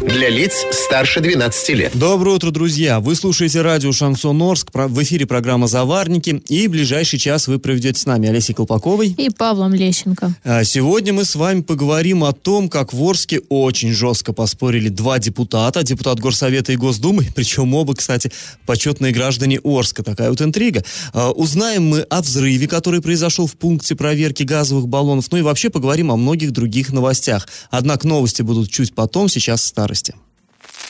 Для 0.00 0.30
лиц 0.30 0.64
старше 0.72 1.20
12 1.20 1.68
лет. 1.76 1.92
Доброе 1.94 2.36
утро, 2.36 2.50
друзья! 2.50 3.00
Вы 3.00 3.14
слушаете 3.14 3.60
радио 3.60 3.92
«Шансон 3.92 4.40
Орск», 4.40 4.70
в 4.72 5.02
эфире 5.02 5.26
программа 5.26 5.66
«Заварники», 5.66 6.42
и 6.48 6.68
ближайший 6.68 7.18
час 7.18 7.48
вы 7.48 7.58
проведете 7.58 8.00
с 8.00 8.06
нами 8.06 8.30
Олесей 8.30 8.54
Колпаковой. 8.54 9.08
И 9.08 9.28
Павлом 9.28 9.74
Лещенко. 9.74 10.32
А 10.42 10.64
Сегодня 10.64 11.12
мы 11.12 11.26
с 11.26 11.34
вами 11.34 11.60
поговорим 11.60 12.24
о 12.24 12.32
том, 12.32 12.70
как 12.70 12.94
в 12.94 13.02
Орске 13.02 13.42
очень 13.50 13.92
жестко 13.92 14.32
поспорили 14.32 14.88
два 14.88 15.18
депутата, 15.18 15.82
депутат 15.82 16.18
Горсовета 16.18 16.72
и 16.72 16.76
Госдумы, 16.76 17.26
причем 17.34 17.74
оба, 17.74 17.94
кстати, 17.94 18.32
почетные 18.64 19.12
граждане 19.12 19.60
Орска. 19.62 20.02
Такая 20.02 20.30
вот 20.30 20.40
интрига. 20.40 20.82
А, 21.12 21.30
Узнаем 21.30 21.86
мы 21.86 22.00
о 22.00 22.22
взрыве, 22.22 22.66
который 22.68 23.02
произошел 23.02 23.46
в 23.46 23.54
пункте 23.54 23.96
проверки 23.96 24.44
газовых 24.44 24.88
баллонов, 24.88 25.30
ну 25.30 25.36
и 25.36 25.42
вообще 25.42 25.68
поговорим 25.68 26.10
о 26.10 26.16
многих 26.16 26.52
других 26.52 26.90
новостях. 26.90 27.46
Однако 27.70 28.08
новости 28.08 28.40
будут 28.40 28.70
чуть 28.70 28.94
потом, 28.94 29.28
сейчас 29.28 29.60
в 29.60 29.64
старости. 29.90 30.14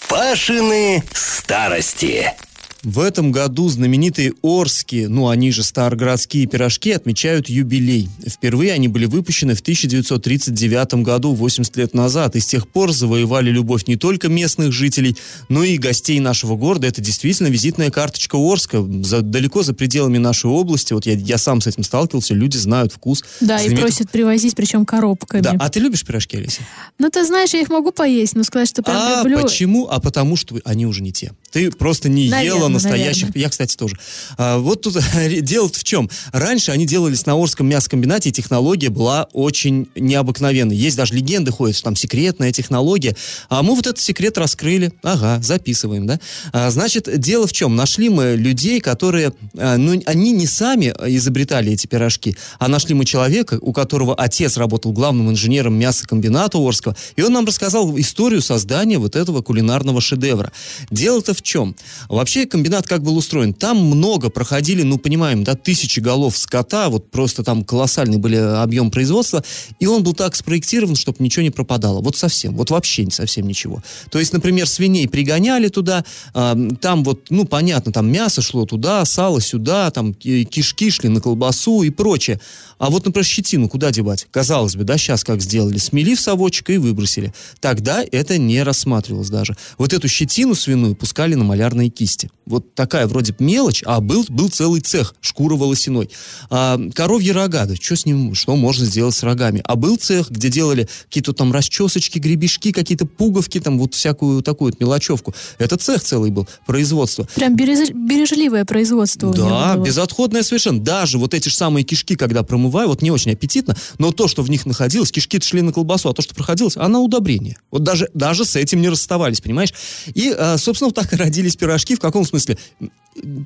Пашины 0.09 1.03
старости. 1.13 2.35
В 2.83 3.01
этом 3.01 3.31
году 3.31 3.69
знаменитые 3.69 4.33
Орские, 4.43 5.09
ну 5.09 5.29
они 5.29 5.51
же 5.51 5.63
староградские 5.63 6.47
пирожки, 6.47 6.91
отмечают 6.93 7.51
юбилей. 7.51 8.09
Впервые 8.27 8.73
они 8.73 8.89
были 8.89 9.05
выпущены 9.05 9.55
в 9.55 9.61
1939 9.61 10.95
году, 10.95 11.35
80 11.35 11.77
лет 11.77 11.93
назад, 11.93 12.37
и 12.37 12.41
с 12.41 12.47
тех 12.47 12.67
пор 12.67 12.93
завоевали 12.93 13.51
любовь 13.51 13.87
не 13.87 13.97
только 13.97 14.29
местных 14.29 14.73
жителей, 14.73 15.15
но 15.51 15.63
и 15.63 15.77
гостей 15.77 16.21
нашего 16.21 16.57
города. 16.57 16.87
Это 16.87 17.03
действительно 17.03 17.49
визитная 17.49 17.91
карточка 17.91 18.37
Орска, 18.37 18.83
за, 19.03 19.21
далеко 19.21 19.63
за 19.63 19.75
пределами 19.75 20.17
нашей 20.17 20.49
области. 20.49 20.95
Вот 20.95 21.05
я, 21.05 21.13
я 21.13 21.37
сам 21.37 21.61
с 21.61 21.67
этим 21.67 21.83
сталкивался, 21.83 22.33
люди 22.33 22.57
знают 22.57 22.95
вкус. 22.95 23.25
Да, 23.43 23.61
и 23.61 23.77
просят 23.77 24.11
привозить, 24.11 24.57
причем 24.57 24.87
коробками. 24.87 25.43
Да, 25.43 25.55
а 25.61 25.69
ты 25.69 25.81
любишь 25.81 26.07
пирожки, 26.07 26.39
Алиса? 26.39 26.63
Ну, 26.99 27.11
ты 27.11 27.27
знаешь, 27.27 27.53
я 27.53 27.61
их 27.61 27.69
могу 27.69 27.93
поесть, 27.93 28.35
но 28.37 28.43
сказать, 28.43 28.71
что 28.71 28.83
прям 28.83 28.97
А 28.97 29.23
люблю... 29.23 29.43
почему? 29.43 29.87
А 29.91 30.01
потому 30.01 30.37
что 30.37 30.59
они 30.65 30.87
уже 30.87 31.03
не 31.03 31.13
те. 31.13 31.33
Ты 31.53 31.71
просто 31.71 32.09
не 32.09 32.31
Наверно, 32.31 32.59
ела 32.59 32.70
настоящих. 32.71 33.23
наверно. 33.29 33.41
Я, 33.41 33.49
кстати, 33.49 33.77
тоже. 33.77 33.97
А, 34.39 34.59
вот 34.59 34.83
тут 34.83 34.97
дело 35.43 35.69
в 35.69 35.85
чем. 35.85 36.11
Раньше 36.33 36.73
они 36.73 36.87
делались 36.87 37.27
на 37.27 37.35
Орском 37.35 37.69
мясокомбинате, 37.69 38.31
и 38.31 38.33
технология 38.33 38.89
была 38.89 39.29
очень 39.33 39.89
необыкновенной. 39.95 40.77
Есть 40.77 40.97
даже 40.97 41.15
легенды 41.15 41.51
ходят, 41.51 41.77
что 41.77 41.85
там 41.85 41.97
секретная 41.97 42.53
технология. 42.53 43.17
А 43.49 43.63
мы 43.63 43.75
вот 43.75 43.87
этот 43.87 44.01
секрет 44.01 44.39
раскрыли. 44.39 44.93
Ага, 45.03 45.41
записываем, 45.43 46.07
да? 46.07 46.21
А, 46.53 46.71
значит, 46.71 47.09
дело 47.21 47.47
в 47.47 47.53
чем? 47.53 47.77
Нашли 47.77 48.09
мы 48.09 48.37
людей, 48.37 48.81
которые, 48.81 49.33
а, 49.57 49.77
ну, 49.77 50.01
они 50.07 50.33
не 50.33 50.47
сами 50.47 50.95
изобретали 51.07 51.73
эти 51.73 51.87
пирожки, 51.87 52.37
а 52.59 52.69
нашли 52.69 52.95
мы 52.95 53.05
человека, 53.05 53.59
у 53.61 53.73
которого 53.73 54.15
отец 54.15 54.57
работал 54.57 54.93
главным 54.93 55.31
инженером 55.31 55.75
мясокомбината 55.75 56.59
Орского, 56.59 56.97
и 57.17 57.23
он 57.23 57.33
нам 57.33 57.45
рассказал 57.47 57.99
историю 57.99 58.43
создания 58.43 58.99
вот 58.99 59.17
этого 59.17 59.43
кулинарного 59.43 60.01
шедевра. 60.01 60.53
Дело-то 60.91 61.35
в 61.35 61.43
чем? 61.43 61.77
Вообще 62.09 62.47
комбинат 62.61 62.87
как 62.87 63.03
был 63.03 63.17
устроен? 63.17 63.55
Там 63.55 63.79
много 63.79 64.29
проходили, 64.29 64.83
ну, 64.83 64.99
понимаем, 64.99 65.45
да, 65.45 65.55
тысячи 65.55 65.99
голов 65.99 66.37
скота, 66.37 66.91
вот 66.91 67.11
просто 67.11 67.43
там 67.43 67.65
колоссальный 67.65 68.19
были 68.19 68.37
объем 68.37 68.91
производства, 68.91 69.43
и 69.79 69.87
он 69.87 70.03
был 70.03 70.13
так 70.13 70.37
спроектирован, 70.37 70.95
чтобы 70.95 71.17
ничего 71.21 71.43
не 71.43 71.51
пропадало. 71.51 72.03
Вот 72.03 72.17
совсем, 72.17 72.55
вот 72.55 72.71
вообще 72.71 73.11
совсем 73.11 73.49
ничего. 73.49 73.83
То 74.11 74.19
есть, 74.19 74.35
например, 74.35 74.69
свиней 74.69 75.09
пригоняли 75.09 75.69
туда, 75.69 76.05
а, 76.35 76.55
там 76.83 77.03
вот, 77.03 77.31
ну, 77.31 77.47
понятно, 77.47 77.93
там 77.93 78.13
мясо 78.13 78.43
шло 78.43 78.67
туда, 78.67 79.07
сало 79.07 79.41
сюда, 79.41 79.91
там 79.91 80.13
ки- 80.13 80.45
кишки 80.45 80.91
шли 80.91 81.09
на 81.09 81.23
колбасу 81.23 81.83
и 81.83 81.89
прочее. 81.89 82.41
А 82.79 82.91
вот, 82.91 83.07
например, 83.07 83.25
щетину 83.25 83.69
куда 83.69 83.91
девать? 83.91 84.27
Казалось 84.31 84.77
бы, 84.77 84.85
да, 84.85 84.99
сейчас 84.99 85.25
как 85.25 85.41
сделали? 85.41 85.79
Смели 85.79 86.15
в 86.15 86.21
совочек 86.21 86.71
и 86.71 86.79
выбросили. 86.79 87.33
Тогда 87.61 88.05
это 88.11 88.37
не 88.39 88.63
рассматривалось 88.63 89.31
даже. 89.31 89.57
Вот 89.79 89.93
эту 89.93 90.09
щетину 90.09 90.55
свиную 90.55 90.95
пускали 90.95 91.35
на 91.35 91.45
малярные 91.45 91.89
кисти. 91.91 92.31
Вот 92.51 92.75
такая 92.75 93.07
вроде 93.07 93.35
мелочь, 93.39 93.85
а 93.87 94.01
был, 94.01 94.25
был 94.29 94.49
целый 94.49 94.81
цех, 94.81 95.15
шкура 95.21 95.55
волосяной. 95.55 96.11
А, 96.51 96.81
коровьи 96.95 97.31
рога, 97.31 97.65
да 97.65 97.77
что 97.77 97.95
с 97.95 98.05
ним, 98.05 98.35
что 98.35 98.57
можно 98.57 98.85
сделать 98.85 99.15
с 99.15 99.23
рогами? 99.23 99.63
А 99.65 99.77
был 99.77 99.97
цех, 99.97 100.31
где 100.31 100.49
делали 100.49 100.89
какие-то 101.05 101.33
там 101.33 101.53
расчесочки, 101.53 102.19
гребешки, 102.19 102.73
какие-то 102.73 103.07
пуговки, 103.07 103.61
там 103.61 103.79
вот 103.79 103.95
всякую 103.95 104.43
такую 104.43 104.73
вот 104.73 104.81
мелочевку. 104.81 105.33
Это 105.59 105.77
цех 105.77 106.03
целый 106.03 106.33
был, 106.33 106.49
производство. 106.67 107.29
Прям 107.37 107.55
береж- 107.55 107.93
бережливое 107.93 108.65
производство 108.65 109.33
Да, 109.33 109.77
безотходное 109.77 110.43
совершенно. 110.43 110.81
Даже 110.81 111.19
вот 111.19 111.35
эти 111.35 111.49
же 111.49 111.55
самые 111.55 111.85
кишки, 111.85 112.17
когда 112.17 112.43
промываю, 112.43 112.89
вот 112.89 113.01
не 113.01 113.13
очень 113.13 113.31
аппетитно, 113.31 113.77
но 113.99 114.11
то, 114.11 114.27
что 114.27 114.43
в 114.43 114.51
них 114.51 114.67
находилось, 114.67 115.13
кишки 115.13 115.41
шли 115.41 115.63
на 115.63 115.73
колбасу, 115.73 116.09
а 116.09 116.15
то, 116.15 116.23
что 116.23 116.35
проходилось, 116.35 116.77
она 116.77 116.99
удобрение. 116.99 117.59
Вот 117.71 117.85
даже, 117.85 118.09
даже 118.13 118.45
с 118.45 118.57
этим 118.57 118.81
не 118.81 118.89
расставались, 118.89 119.41
понимаешь? 119.41 119.73
И, 120.15 120.35
э, 120.37 120.59
собственно, 120.59 120.89
вот 120.89 120.97
так 120.97 121.13
и 121.13 121.17
родились 121.17 121.55
пирожки. 121.55 121.95
В 121.95 122.01
каком 122.01 122.25
смысле? 122.25 122.40
parce 122.45 122.59
que 122.59 122.87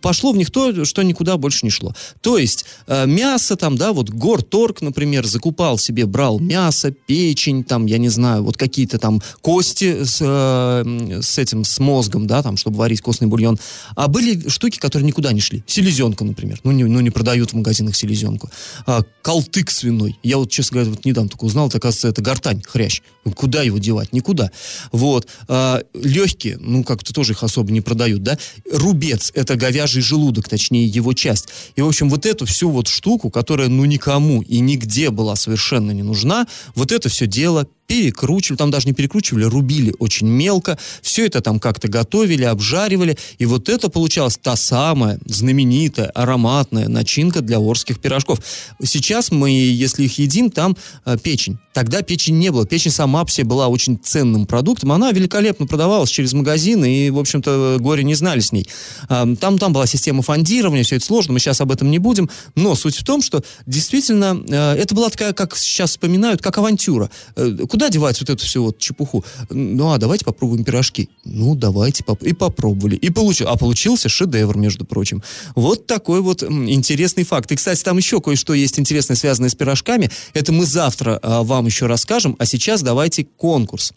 Пошло 0.03 0.33
в 0.33 0.37
них 0.37 0.51
то, 0.51 0.85
что 0.85 1.03
никуда 1.03 1.37
больше 1.37 1.61
не 1.63 1.71
шло. 1.71 1.95
То 2.21 2.39
есть 2.39 2.65
э, 2.87 3.07
мясо 3.07 3.57
там, 3.57 3.77
да, 3.77 3.93
вот 3.93 4.11
Горторг, 4.11 4.81
например, 4.83 5.27
закупал 5.27 5.79
себе, 5.79 6.07
брал 6.07 6.39
мясо, 6.39 6.91
печень, 6.91 7.65
там, 7.65 7.87
я 7.87 7.99
не 7.99 8.09
знаю, 8.09 8.45
вот 8.45 8.57
какие-то 8.57 8.99
там 8.99 9.23
кости 9.41 10.05
с, 10.05 10.19
э, 10.21 11.21
с 11.23 11.39
этим, 11.39 11.65
с 11.65 11.79
мозгом, 11.79 12.27
да, 12.27 12.43
там, 12.43 12.57
чтобы 12.57 12.79
варить 12.79 13.01
костный 13.01 13.29
бульон. 13.29 13.59
А 13.97 14.09
были 14.09 14.49
штуки, 14.49 14.79
которые 14.79 15.07
никуда 15.07 15.33
не 15.33 15.41
шли. 15.41 15.63
Селезенка, 15.67 16.25
например. 16.25 16.61
Ну, 16.65 16.73
не, 16.73 16.85
ну, 16.85 17.01
не 17.01 17.11
продают 17.11 17.53
в 17.53 17.57
магазинах 17.57 17.97
селезенку. 17.97 18.51
А, 18.87 19.03
калтык 19.23 19.71
свиной. 19.71 20.19
Я 20.23 20.39
вот, 20.39 20.51
честно 20.51 20.75
говоря, 20.75 20.91
вот 20.91 21.05
недавно 21.05 21.31
только 21.31 21.45
узнал, 21.45 21.69
это, 21.69 21.79
оказывается, 21.79 22.09
это 22.09 22.23
гортань, 22.23 22.63
хрящ. 22.63 23.01
Куда 23.35 23.63
его 23.63 23.79
девать? 23.79 24.13
Никуда. 24.13 24.51
Вот. 24.93 25.27
А, 25.49 25.81
легкие, 25.95 26.59
ну, 26.59 26.85
как-то 26.85 27.13
тоже 27.13 27.33
их 27.33 27.43
особо 27.43 27.73
не 27.73 27.81
продают, 27.81 28.23
да. 28.23 28.39
Рубец, 28.71 29.31
это 29.35 29.57
говяжий 29.65 30.03
желудок, 30.03 30.47
точнее, 30.47 30.87
его 30.87 31.15
часть. 31.15 31.49
И, 31.75 31.81
в 31.81 31.87
общем, 31.87 32.11
вот 32.11 32.27
эту 32.27 32.45
всю 32.45 32.69
вот 32.69 32.87
штуку, 32.87 33.31
которая, 33.31 33.69
ну, 33.69 33.87
никому 33.87 34.43
и 34.43 34.61
нигде 34.61 35.09
была 35.09 35.37
совершенно 35.37 35.93
не 35.93 36.03
нужна, 36.03 36.47
вот 36.75 36.93
это 36.93 37.09
все 37.09 37.27
дело 37.27 37.67
перекручивали, 37.87 38.59
там 38.59 38.71
даже 38.71 38.87
не 38.87 38.95
перекручивали, 38.95 39.45
рубили 39.45 39.95
очень 39.99 40.27
мелко, 40.27 40.79
все 41.03 41.27
это 41.27 41.41
там 41.41 41.61
как-то 41.61 41.89
готовили, 41.89 42.45
обжаривали, 42.45 43.17
и 43.39 43.47
вот 43.47 43.69
это 43.69 43.89
получалась 43.89 44.39
та 44.41 44.57
самая 44.57 45.19
знаменитая 45.27 46.09
ароматная 46.09 46.89
начинка 46.89 47.41
для 47.41 47.59
орских 47.59 48.01
пирожков. 48.01 48.41
Сейчас 48.83 49.31
мы, 49.31 49.51
если 49.51 50.05
их 50.05 50.19
едим, 50.19 50.51
там 50.51 50.77
э, 51.05 51.17
печень. 51.23 51.59
Тогда 51.75 52.03
печень 52.03 52.39
не 52.39 52.51
было. 52.51 52.65
Печень 52.67 52.93
сама 52.93 53.25
по 53.25 53.31
себе 53.31 53.47
была 53.47 53.67
очень 53.67 53.99
ценным 53.99 54.47
продуктом. 54.47 54.93
Она 54.93 55.11
великолепно 55.11 55.67
продавалась 55.67 56.09
через 56.09 56.33
магазины, 56.33 57.07
и, 57.07 57.11
в 57.11 57.19
общем-то, 57.19 57.79
горе 57.81 58.05
не 58.05 58.15
знали 58.15 58.41
с 58.41 58.53
ней. 58.53 58.69
А, 59.09 59.27
Там, 59.41 59.59
там 59.59 59.73
была 59.73 59.87
система 59.87 60.23
фондирования, 60.23 60.85
все 60.85 60.97
это 60.97 61.05
сложно, 61.05 61.33
мы 61.33 61.41
сейчас 61.41 61.61
об 61.61 61.73
этом 61.73 61.91
не 61.91 61.99
будем. 61.99 62.31
Но 62.55 62.77
суть 62.77 62.97
в 62.97 63.05
том, 63.05 63.23
что 63.23 63.43
действительно 63.67 64.41
э, 64.49 64.77
это 64.77 64.95
была 64.95 65.11
такая, 65.11 65.33
как 65.33 65.57
сейчас 65.57 65.91
вспоминают, 65.91 66.41
как 66.41 66.57
авантюра. 66.59 67.11
Э, 67.35 67.57
Куда 67.75 67.89
девать 67.89 68.21
вот 68.21 68.31
эту 68.31 68.47
всю 68.47 68.63
вот 68.63 68.79
чепуху? 68.79 69.25
Ну, 69.51 69.91
а 69.91 69.99
давайте 69.99 70.25
попробуем 70.25 70.63
пирожки. 70.63 71.09
Ну, 71.25 71.57
давайте. 71.57 72.05
поп- 72.05 72.23
И 72.23 72.33
попробовали. 72.33 72.95
И 72.95 73.11
получил. 73.11 73.49
А 73.49 73.57
получился 73.57 74.09
шедевр, 74.09 74.57
между 74.57 74.85
прочим. 74.85 75.25
Вот 75.57 75.85
такой 75.89 76.21
вот 76.21 76.45
интересный 76.45 77.25
факт. 77.25 77.51
И, 77.51 77.57
кстати, 77.57 77.83
там 77.83 77.97
еще 77.97 78.21
кое-что 78.21 78.55
есть 78.55 78.79
интересное, 78.79 79.17
связанное 79.17 79.49
с 79.49 79.57
пирожками. 79.57 80.09
Это 80.35 80.53
мы 80.53 80.67
завтра 80.67 81.19
а, 81.21 81.43
вам 81.43 81.67
еще 81.67 81.87
расскажем. 81.87 82.37
А 82.39 82.47
сейчас 82.47 82.81
давайте 82.81 83.25
конкурс. 83.25 83.93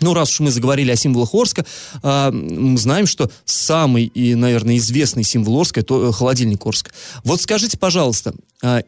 Ну, 0.00 0.14
раз 0.14 0.30
уж 0.30 0.40
мы 0.40 0.50
заговорили 0.50 0.90
о 0.90 0.96
символах 0.96 1.34
Орска, 1.34 1.64
а, 2.02 2.30
мы 2.30 2.78
знаем, 2.78 3.06
что 3.06 3.30
самый 3.44 4.04
и, 4.04 4.34
наверное, 4.34 4.76
известный 4.76 5.24
символ 5.24 5.60
Орска– 5.60 5.80
это 5.82 5.94
э, 5.94 6.12
холодильник 6.12 6.64
Орска. 6.64 6.90
Вот 7.24 7.40
скажите, 7.40 7.78
пожалуйста, 7.78 8.34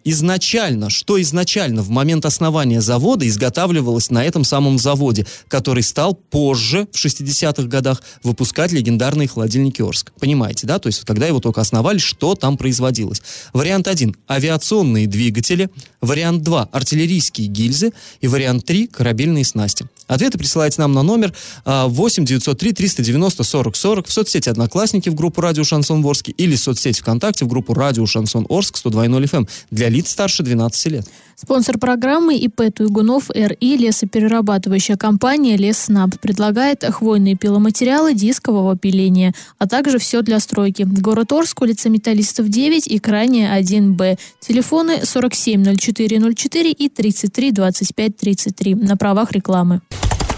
изначально, 0.05 0.91
что 0.91 1.21
изначально 1.21 1.83
в 1.83 1.91
момент 1.91 2.25
основания 2.25 2.81
завода 2.81 3.27
изготавливалось 3.27 4.11
на 4.11 4.25
этом 4.25 4.45
самом 4.45 4.79
заводе, 4.79 5.27
который 5.49 5.83
стал 5.83 6.15
позже, 6.15 6.89
в 6.93 6.97
60-х 6.97 7.63
годах, 7.69 8.03
выпускать 8.23 8.73
легендарные 8.73 9.29
холодильники 9.29 9.83
Орска? 9.83 10.13
Понимаете, 10.19 10.67
да? 10.67 10.79
То 10.79 10.89
есть, 10.89 11.05
когда 11.05 11.27
его 11.27 11.41
только 11.41 11.61
основали, 11.61 11.99
что 11.99 12.35
там 12.35 12.57
производилось? 12.57 13.23
Вариант 13.53 13.89
1– 13.89 14.17
авиационные 14.29 15.07
двигатели. 15.07 15.71
Вариант 16.01 16.43
2– 16.43 16.69
артиллерийские 16.73 17.47
гильзы. 17.47 17.93
И 18.21 18.29
вариант 18.29 18.65
3– 18.65 18.87
корабельные 18.89 19.45
снасти. 19.45 19.87
Ответы 20.11 20.39
присылайте 20.39 20.81
нам 20.81 20.93
на 20.93 21.05
номер 21.05 21.33
а, 21.65 21.87
8 21.87 22.25
903 22.25 22.73
390 22.73 23.45
40 23.45 23.77
40 23.77 24.07
в 24.09 24.13
соцсети 24.13 24.49
«Одноклассники» 24.49 25.09
в 25.09 25.15
группу 25.15 25.41
«Радио 25.41 25.63
Шансон 25.63 26.05
Орск» 26.05 26.31
или 26.37 26.57
в 26.57 26.61
соцсети 26.61 27.01
ВКонтакте 27.01 27.45
в 27.45 27.49
группу 27.49 27.75
«Радио 27.75 28.07
Шансон 28.07 28.45
Орск» 28.49 28.75
102.0 28.85 29.31
FM. 29.31 29.49
Для 29.71 29.89
лиц 29.89 30.11
старше 30.11 30.43
12 30.43 30.87
лет. 30.93 31.07
Спонсор 31.43 31.79
программы 31.79 32.37
ИП 32.37 32.71
Туйгунов 32.75 33.31
РИ 33.31 33.79
лесоперерабатывающая 33.79 34.97
компания 34.97 35.57
Лесснаб 35.57 36.21
предлагает 36.21 36.85
хвойные 36.85 37.35
пиломатериалы 37.35 38.12
дискового 38.12 38.77
пиления, 38.77 39.33
а 39.59 39.67
также 39.67 39.99
все 39.99 40.21
для 40.21 40.39
стройки. 40.39 40.83
Город 40.83 41.33
Орск, 41.33 41.62
улица 41.62 41.89
Металлистов 41.89 42.49
9 42.49 42.87
и 42.87 42.99
крайняя 42.99 43.59
1Б. 43.59 44.19
Телефоны 44.41 45.01
470404 45.03 46.73
и 46.73 46.89
33 46.91 47.53
25 47.53 48.17
33 48.19 48.75
на 48.75 48.99
правах 48.99 49.33
рекламы. 49.33 49.81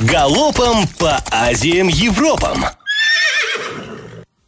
Галопом 0.01 0.87
по 0.99 1.17
Азиям 1.33 1.89
Европам! 1.89 2.65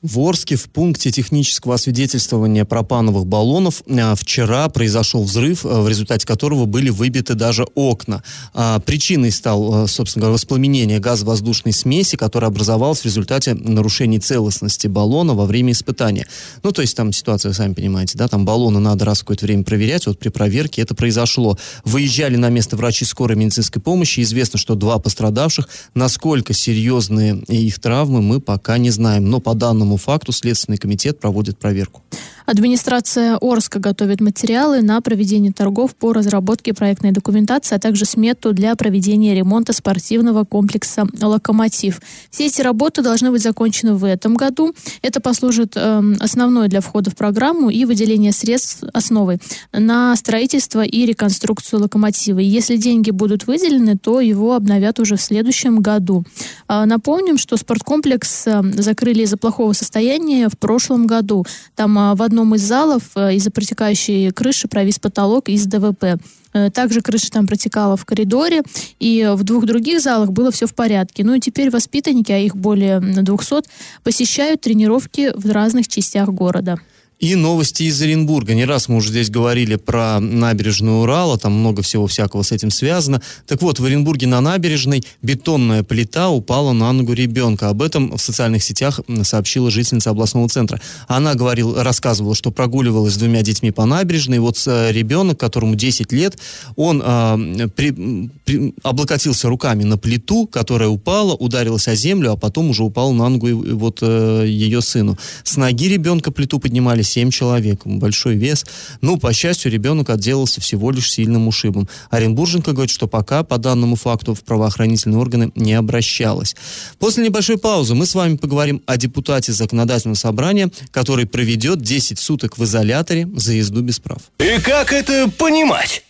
В 0.05 0.21
Орске 0.21 0.57
в 0.57 0.69
пункте 0.69 1.11
технического 1.11 1.77
освидетельствования 1.77 2.67
пропановых 2.67 3.25
баллонов 3.25 3.83
а, 3.89 4.15
вчера 4.15 4.69
произошел 4.69 5.25
взрыв, 5.25 5.65
а, 5.65 5.81
в 5.81 5.89
результате 5.89 6.27
которого 6.27 6.67
были 6.67 6.91
выбиты 6.91 7.33
даже 7.33 7.65
окна. 7.75 8.23
А, 8.53 8.81
причиной 8.81 9.31
стал, 9.31 9.89
собственно 9.89 10.25
говоря, 10.25 10.35
воспламенение 10.35 10.99
газовоздушной 10.99 11.73
смеси, 11.73 12.17
которая 12.17 12.51
образовалась 12.51 13.01
в 13.01 13.07
результате 13.07 13.55
нарушений 13.55 14.19
целостности 14.19 14.89
баллона 14.89 15.33
во 15.33 15.47
время 15.47 15.73
испытания. 15.73 16.27
Ну, 16.63 16.73
то 16.73 16.83
есть 16.83 16.95
там 16.95 17.11
ситуация, 17.11 17.49
вы 17.49 17.55
сами 17.55 17.73
понимаете, 17.73 18.19
да, 18.19 18.29
там 18.29 18.45
баллоны 18.45 18.81
надо 18.81 19.07
раз 19.07 19.21
в 19.21 19.21
какое-то 19.21 19.47
время 19.47 19.65
проверять, 19.65 20.07
вот 20.07 20.19
при 20.19 20.29
проверке 20.29 20.83
это 20.83 20.95
произошло. 20.95 21.59
Выезжали 21.83 22.37
на 22.37 22.51
место 22.51 22.77
врачи 22.77 23.07
скорой 23.07 23.39
медицинской 23.39 23.81
помощи, 23.81 24.21
известно, 24.21 24.59
что 24.59 24.75
два 24.75 24.99
пострадавших, 24.99 25.67
насколько 25.95 26.53
серьезные 26.53 27.39
их 27.49 27.79
травмы, 27.79 28.21
мы 28.21 28.43
пока 28.43 28.77
не 28.77 28.91
знаем, 28.91 29.31
но 29.31 29.41
по 29.41 29.55
данному 29.55 29.94
данному 29.95 29.99
факту 29.99 30.33
Следственный 30.33 30.79
комитет 30.79 31.21
проводит 31.21 31.59
проверку. 31.59 32.03
Администрация 32.47 33.39
Орска 33.41 33.79
готовит 33.79 34.21
материалы 34.21 34.83
на 34.83 35.01
проведение 35.01 35.51
торгов 35.51 35.95
по 35.95 36.13
разработке 36.13 36.75
проектной 36.75 37.11
документации, 37.11 37.75
а 37.75 37.79
также 37.79 38.05
смету 38.05 38.53
для 38.53 38.75
проведения 38.77 39.35
ремонта 39.35 39.73
спортивного 39.73 40.45
комплекса 40.45 41.07
«Локомотив». 41.23 42.03
Все 42.31 42.47
эти 42.47 42.61
работы 42.61 43.01
должны 43.01 43.31
быть 43.31 43.43
закончены 43.43 43.95
в 43.95 44.05
этом 44.05 44.35
году. 44.35 44.75
Это 45.01 45.21
послужит 45.21 45.73
э, 45.75 46.03
основной 46.21 46.69
для 46.69 46.83
входа 46.83 47.11
в 47.11 47.17
программу 47.17 47.71
и 47.71 47.87
выделения 47.87 48.33
средств 48.33 48.85
основой 48.93 49.39
на 49.73 50.15
строительство 50.15 50.83
и 50.83 51.07
реконструкцию 51.07 51.81
локомотива. 51.81 52.41
И 52.41 52.45
если 52.45 52.77
деньги 52.77 53.11
будут 53.11 53.47
выделены, 53.47 53.97
то 53.97 54.21
его 54.21 54.55
обновят 54.55 55.01
уже 55.01 55.17
в 55.17 55.23
следующем 55.23 55.81
году. 55.81 56.25
Э, 56.69 56.85
напомним, 56.85 57.39
что 57.39 57.57
спорткомплекс 57.57 58.47
э, 58.49 58.63
закрыли 58.75 59.23
из-за 59.23 59.39
плохого 59.39 59.73
состояния 59.73 60.51
в 60.51 60.59
прошлом 60.59 61.07
году. 61.07 61.47
Там 61.75 61.99
э, 61.99 62.15
в 62.15 62.23
одном 62.23 62.34
из 62.55 62.63
залов 62.63 63.03
э, 63.15 63.35
из-за 63.35 63.51
протекающей 63.51 64.31
крыши 64.33 64.67
провис 64.67 64.99
потолок 64.99 65.49
из 65.49 65.67
ДВП. 65.67 66.19
Э, 66.53 66.71
также 66.71 67.01
крыша 67.01 67.31
там 67.31 67.47
протекала 67.47 67.97
в 67.97 68.05
коридоре, 68.05 68.63
и 68.99 69.31
в 69.35 69.45
двух 69.45 69.67
других 69.67 70.01
залах 70.01 70.33
было 70.33 70.51
все 70.51 70.67
в 70.67 70.75
порядке. 70.75 71.25
Ну 71.25 71.35
и 71.35 71.41
теперь 71.41 71.71
воспитанники, 71.71 72.33
а 72.33 72.39
их 72.39 72.57
более 72.57 73.01
200, 73.01 73.69
посещают 74.03 74.63
тренировки 74.63 75.33
в 75.35 75.51
разных 75.53 75.87
частях 75.89 76.29
города. 76.31 76.79
И 77.21 77.37
новости 77.37 77.85
из 77.85 78.03
Оренбурга. 78.03 78.55
Не 78.55 78.65
раз 78.65 78.89
мы 78.89 78.97
уже 78.97 79.11
здесь 79.11 79.31
говорили 79.31 79.77
про 79.77 80.19
набережную 80.19 81.03
Урала, 81.03 81.39
там 81.39 81.53
много 81.53 81.81
всего 81.83 82.07
всякого 82.09 82.43
с 82.43 82.51
этим 82.51 82.71
связано. 82.71 83.23
Так 83.47 83.63
вот, 83.63 83.79
в 83.79 83.85
Оренбурге 83.85 84.27
на 84.27 84.41
набережной 84.41 85.05
бетонная 85.23 85.85
плита 85.85 86.29
упала 86.31 86.73
на 86.73 86.93
ногу 86.93 87.13
ребенка. 87.13 87.69
Об 87.69 87.83
этом 87.83 88.17
в 88.17 88.21
социальных 88.21 88.65
сетях 88.65 89.01
сообщила 89.23 89.71
жительница 89.71 90.11
областного 90.11 90.49
центра. 90.49 90.81
Она 91.07 91.35
говорила, 91.35 91.85
рассказывала, 91.85 92.35
что 92.35 92.51
прогуливалась 92.51 93.15
с 93.15 93.17
двумя 93.17 93.43
детьми 93.43 93.71
по 93.71 93.85
набережной. 93.87 94.41
Вот 94.41 94.61
э, 94.67 94.91
ребенок, 94.91 95.39
которому 95.39 95.77
10 95.77 96.11
лет, 96.13 96.37
он 96.75 97.01
э, 97.05 97.69
при, 97.77 98.29
при, 98.45 98.75
облокотился 98.83 99.49
руками 99.49 99.85
на 99.85 99.97
плиту, 99.99 100.49
которая 100.49 100.89
упала, 100.89 101.35
ударилась 101.35 101.87
о 101.87 101.95
землю, 101.95 102.33
а 102.33 102.37
потом 102.37 102.71
уже 102.71 102.83
упала 102.83 103.13
на 103.13 103.29
ногу 103.29 103.49
и 103.49 103.53
вот 103.53 104.01
э, 104.03 104.45
ее 104.49 104.83
сыну. 104.83 105.17
С 105.45 105.57
ноги 105.57 105.89
ребенка 105.89 106.33
плиту 106.33 106.59
поднимали 106.59 107.04
7 107.05 107.31
человек, 107.31 107.83
большой 107.85 108.37
вес. 108.37 108.65
Ну, 109.01 109.19
по 109.19 109.33
счастью, 109.33 109.71
ребенок 109.71 110.11
отделался 110.11 110.61
всего 110.61 110.91
лишь 110.91 111.13
сильным 111.13 111.47
ушибом. 111.49 111.89
Оренбурженко 112.11 112.73
говорит, 112.73 112.91
что 112.91 113.07
пока 113.07 113.45
по 113.45 113.59
данному 113.59 113.97
факту 113.97 114.35
в 114.35 114.43
правоохранительные 114.43 115.19
органы 115.19 115.53
не 115.55 115.75
обращалась. 115.75 116.57
После 116.99 117.25
небольшой 117.25 117.59
паузы 117.59 117.95
мы 117.95 118.07
с 118.07 118.15
вами 118.15 118.37
поговорим 118.37 118.83
о 118.87 118.97
депутате 118.97 119.53
законодательного 119.53 120.17
собрания, 120.17 120.71
который 120.91 121.27
проведет 121.27 121.83
10 121.83 122.19
суток 122.19 122.59
в 122.59 122.65
изоляторе 122.65 123.29
за 123.37 123.53
езду 123.53 123.83
без 123.83 123.99
прав. 123.99 124.23
И 124.39 124.61
как 124.61 124.93
это 124.93 125.31
понимать? 125.31 126.03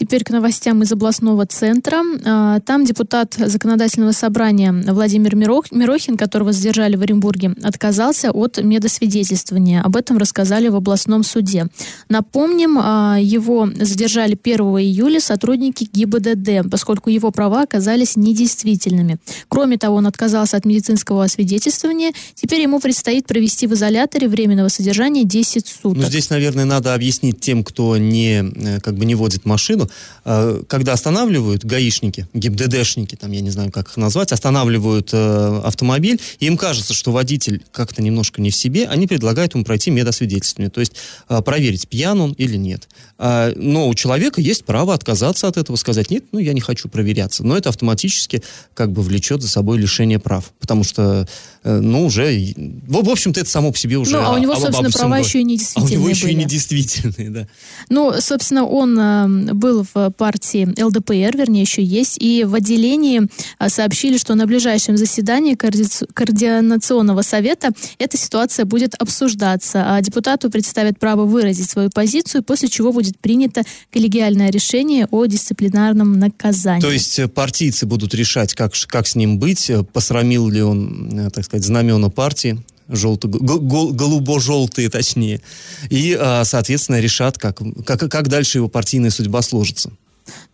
Теперь 0.00 0.24
к 0.24 0.30
новостям 0.30 0.82
из 0.82 0.90
областного 0.90 1.44
центра. 1.44 2.00
А, 2.24 2.60
там 2.60 2.86
депутат 2.86 3.34
законодательного 3.34 4.12
собрания 4.12 4.72
Владимир 4.72 5.36
Мирохин, 5.36 6.16
которого 6.16 6.52
задержали 6.52 6.96
в 6.96 7.02
Оренбурге, 7.02 7.54
отказался 7.62 8.30
от 8.30 8.56
медосвидетельствования. 8.56 9.82
Об 9.82 9.96
этом 9.96 10.16
рассказали 10.16 10.68
в 10.68 10.76
областном 10.76 11.22
суде. 11.22 11.66
Напомним, 12.08 12.78
а, 12.80 13.18
его 13.20 13.68
задержали 13.78 14.36
1 14.42 14.60
июля 14.78 15.20
сотрудники 15.20 15.86
ГИБДД, 15.92 16.70
поскольку 16.70 17.10
его 17.10 17.30
права 17.30 17.60
оказались 17.64 18.16
недействительными. 18.16 19.18
Кроме 19.48 19.76
того, 19.76 19.96
он 19.96 20.06
отказался 20.06 20.56
от 20.56 20.64
медицинского 20.64 21.24
освидетельствования. 21.24 22.12
Теперь 22.34 22.62
ему 22.62 22.80
предстоит 22.80 23.26
провести 23.26 23.66
в 23.66 23.74
изоляторе 23.74 24.28
временного 24.28 24.68
содержания 24.68 25.24
10 25.24 25.66
суток. 25.66 25.98
Ну, 25.98 26.04
здесь, 26.04 26.30
наверное, 26.30 26.64
надо 26.64 26.94
объяснить 26.94 27.40
тем, 27.40 27.62
кто 27.62 27.98
не, 27.98 28.42
э, 28.42 28.80
как 28.80 28.94
бы 28.94 29.04
не 29.04 29.14
водит 29.14 29.44
машину, 29.44 29.89
Э, 30.24 30.62
когда 30.68 30.92
останавливают 30.92 31.64
гаишники, 31.64 32.26
ГИБДДшники, 32.34 33.16
там, 33.16 33.32
я 33.32 33.40
не 33.40 33.50
знаю, 33.50 33.70
как 33.70 33.88
их 33.88 33.96
назвать, 33.96 34.32
останавливают 34.32 35.10
э, 35.12 35.60
автомобиль, 35.64 36.20
и 36.38 36.46
им 36.46 36.56
кажется, 36.56 36.94
что 36.94 37.12
водитель 37.12 37.62
как-то 37.72 38.02
немножко 38.02 38.40
не 38.40 38.50
в 38.50 38.56
себе, 38.56 38.86
они 38.86 39.06
предлагают 39.06 39.54
ему 39.54 39.64
пройти 39.64 39.90
медосвидетельствование, 39.90 40.70
то 40.70 40.80
есть 40.80 40.92
э, 41.28 41.40
проверить, 41.42 41.88
пьян 41.88 42.20
он 42.20 42.32
или 42.32 42.56
нет. 42.56 42.88
Но 43.18 43.86
у 43.86 43.94
человека 43.94 44.40
есть 44.40 44.64
право 44.64 44.94
отказаться 44.94 45.46
от 45.46 45.58
этого, 45.58 45.76
сказать, 45.76 46.10
нет, 46.10 46.24
ну, 46.32 46.38
я 46.38 46.54
не 46.54 46.62
хочу 46.62 46.88
проверяться. 46.88 47.44
Но 47.44 47.54
это 47.54 47.68
автоматически 47.68 48.42
как 48.72 48.92
бы 48.92 49.02
влечет 49.02 49.42
за 49.42 49.48
собой 49.48 49.76
лишение 49.76 50.18
прав, 50.18 50.52
потому 50.58 50.84
что, 50.84 51.28
ну, 51.62 52.06
уже, 52.06 52.54
в, 52.56 53.04
в 53.04 53.10
общем-то, 53.10 53.40
это 53.40 53.50
само 53.50 53.72
по 53.72 53.78
себе 53.78 53.98
уже... 53.98 54.16
Ну, 54.16 54.22
а 54.22 54.34
у 54.34 54.38
него, 54.38 54.54
собственно, 54.56 54.90
права 54.90 55.18
еще 55.18 55.40
и 55.40 55.44
недействительные 55.44 55.96
А 55.96 55.98
у 55.98 56.00
него 56.00 56.08
еще 56.08 56.26
были. 56.26 56.32
и 56.32 56.36
недействительные, 56.36 57.30
да. 57.30 57.48
Ну, 57.88 58.12
собственно, 58.20 58.64
он 58.64 58.98
э, 58.98 59.52
был 59.52 59.86
в 59.92 60.10
партии 60.10 60.68
ЛДПР, 60.82 61.36
вернее, 61.36 61.62
еще 61.62 61.82
есть, 61.82 62.16
и 62.20 62.44
в 62.44 62.54
отделении 62.54 63.22
а, 63.58 63.68
сообщили, 63.68 64.16
что 64.16 64.34
на 64.34 64.46
ближайшем 64.46 64.96
заседании 64.96 65.54
Координационного 65.54 67.22
совета 67.22 67.70
эта 67.98 68.16
ситуация 68.16 68.64
будет 68.64 68.94
обсуждаться, 68.94 69.94
а 69.94 70.00
депутату 70.00 70.50
представят 70.50 70.98
право 70.98 71.24
выразить 71.24 71.68
свою 71.68 71.90
позицию, 71.90 72.42
после 72.42 72.68
чего 72.68 72.92
будет 72.92 73.18
принято 73.18 73.62
коллегиальное 73.92 74.50
решение 74.50 75.06
о 75.10 75.26
дисциплинарном 75.26 76.18
наказании. 76.18 76.80
То 76.80 76.90
есть 76.90 77.18
э, 77.18 77.28
партийцы 77.28 77.86
будут 77.86 78.14
решать, 78.14 78.54
как, 78.54 78.72
как 78.86 79.06
с 79.06 79.14
ним 79.14 79.38
быть, 79.38 79.68
э, 79.70 79.82
посрамил 79.82 80.48
ли 80.48 80.62
он, 80.62 81.18
э, 81.18 81.30
так 81.30 81.44
сказать, 81.44 81.49
знамена 81.52 82.08
партии, 82.08 82.62
голубо-желтые 82.88 84.88
точнее, 84.88 85.42
и, 85.90 86.16
а, 86.18 86.44
соответственно, 86.44 87.00
решат, 87.00 87.38
как, 87.38 87.60
как, 87.84 88.10
как 88.10 88.28
дальше 88.28 88.58
его 88.58 88.68
партийная 88.68 89.10
судьба 89.10 89.42
сложится. 89.42 89.92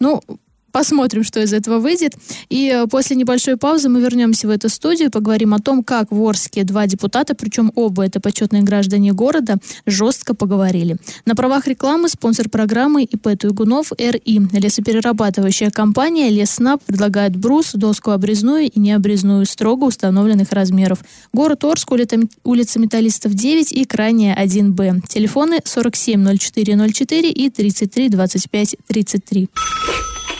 Ну, 0.01 0.23
Посмотрим, 0.77 1.25
что 1.25 1.41
из 1.41 1.55
этого 1.55 1.79
выйдет. 1.79 2.17
И 2.51 2.69
э, 2.69 2.87
после 2.87 3.17
небольшой 3.17 3.57
паузы 3.57 3.89
мы 3.89 4.03
вернемся 4.03 4.47
в 4.47 4.51
эту 4.51 4.69
студию, 4.69 5.11
поговорим 5.11 5.55
о 5.55 5.59
том, 5.59 5.83
как 5.83 6.13
в 6.13 6.23
Орске 6.23 6.65
два 6.65 6.87
депутата, 6.87 7.35
причем 7.35 7.73
оба 7.75 8.05
это 8.05 8.21
почетные 8.21 8.63
граждане 8.63 9.15
города, 9.15 9.57
жестко 9.87 10.35
поговорили. 10.35 10.99
На 11.25 11.35
правах 11.35 11.67
рекламы 11.67 12.11
спонсор 12.11 12.51
программы 12.51 13.05
ИП 13.05 13.39
Туйгунов 13.41 13.93
РИ. 13.97 14.49
Лесоперерабатывающая 14.53 15.71
компания 15.71 16.29
Леснаб 16.29 16.83
предлагает 16.85 17.35
брус, 17.37 17.73
доску 17.73 18.11
обрезную 18.11 18.71
и 18.71 18.79
необрезную 18.79 19.47
строго 19.47 19.85
установленных 19.85 20.53
размеров. 20.53 20.99
Город 21.33 21.65
Орск, 21.65 21.91
улица 22.45 22.79
Металлистов 22.79 23.33
9 23.33 23.73
и 23.73 23.87
крайняя 23.87 24.37
1Б. 24.37 25.09
Телефоны 25.09 25.63
470404 25.65 27.31
и 27.31 27.49
33 27.49 28.09
25 28.11 28.77
33. 28.87 29.49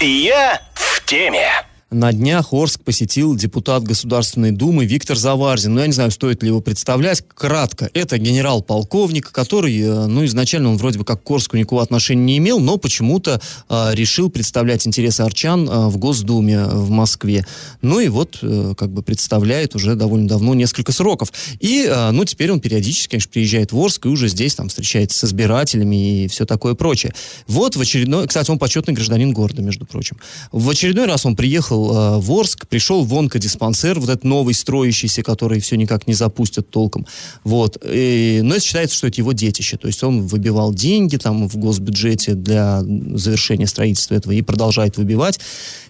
Я 0.01 0.61
в 0.75 1.05
теме. 1.05 1.51
На 1.91 2.13
днях 2.13 2.53
Орск 2.53 2.83
посетил 2.83 3.37
депутат 3.37 3.85
Государственной 3.85 4.51
Думы 4.51 4.87
Виктор 4.87 5.17
Заварзин. 5.17 5.75
Ну, 5.75 5.81
я 5.81 5.87
не 5.87 5.93
знаю, 5.93 6.11
стоит 6.11 6.43
ли 6.43 6.49
его 6.49 6.61
представлять. 6.61 7.23
Кратко, 7.35 7.89
это 7.95 8.19
генерал-полковник, 8.19 9.31
который, 9.31 9.79
э, 9.81 10.07
ну, 10.07 10.25
изначально 10.25 10.71
он 10.71 10.79
вроде 10.79 10.99
бы 10.99 11.05
как 11.05 11.23
к 11.23 11.31
Орску 11.31 11.57
никакого 11.57 11.83
отношения 11.83 12.25
не 12.25 12.39
имел, 12.39 12.59
но 12.59 12.77
почему-то 12.77 13.41
э, 13.69 13.91
решил 13.93 14.31
представлять 14.31 14.85
интересы 14.85 15.21
арчан 15.21 15.69
э, 15.69 15.87
в 15.87 15.97
Госдуме 15.99 16.55
э, 16.55 16.67
в 16.67 16.91
Москве. 16.91 17.47
Ну 17.83 18.01
и 18.01 18.09
вот, 18.09 18.39
э, 18.43 18.75
как 18.77 18.91
бы 18.91 19.03
представляет 19.03 19.77
уже 19.77 19.95
довольно 19.95 20.27
давно 20.27 20.55
несколько 20.55 20.91
сроков. 20.91 21.33
И, 21.61 21.87
э, 21.89 22.11
ну, 22.11 22.25
теперь 22.25 22.51
он 22.51 22.59
периодически, 22.59 23.11
конечно, 23.11 23.31
приезжает 23.31 23.71
в 23.71 23.79
Орск 23.79 24.07
и 24.07 24.09
уже 24.09 24.27
здесь 24.27 24.57
там 24.57 24.71
встречается 24.71 25.19
с 25.19 25.25
избирателями 25.25 26.25
и 26.25 26.29
все 26.29 26.47
такое 26.47 26.75
прочее. 26.75 27.15
Вот 27.47 27.77
в 27.77 27.81
очередной, 27.81 28.27
кстати, 28.27 28.51
он 28.51 28.59
почетный 28.59 28.95
гражданин 28.95 29.33
города, 29.33 29.63
между 29.63 29.87
прочим. 29.87 30.17
В 30.51 30.69
очередной 30.69 31.07
раз 31.07 31.25
он 31.25 31.37
приехал 31.37 31.76
приехал 31.77 32.17
э, 32.17 32.19
в 32.19 32.33
Орск, 32.33 32.67
пришел 32.67 33.05
в 33.05 33.15
онкодиспансер, 33.15 34.01
вот 34.01 34.09
этот 34.09 34.25
новый 34.25 34.55
строящийся, 34.55 35.23
который 35.23 35.61
все 35.61 35.77
никак 35.77 36.07
не 36.07 36.15
запустят 36.15 36.71
толком. 36.71 37.07
Вот. 37.45 37.79
И, 37.85 38.41
но 38.43 38.55
это 38.55 38.65
считается, 38.65 38.97
что 38.97 39.07
это 39.07 39.21
его 39.21 39.33
детище. 39.33 39.77
То 39.77 39.87
есть 39.87 40.03
он 40.03 40.27
выбивал 40.27 40.75
деньги 40.75 41.17
там 41.17 41.49
в 41.49 41.57
госбюджете 41.57 42.35
для 42.35 42.83
завершения 42.83 43.67
строительства 43.67 44.15
этого 44.15 44.33
и 44.33 44.43
продолжает 44.43 44.97
выбивать. 44.97 45.39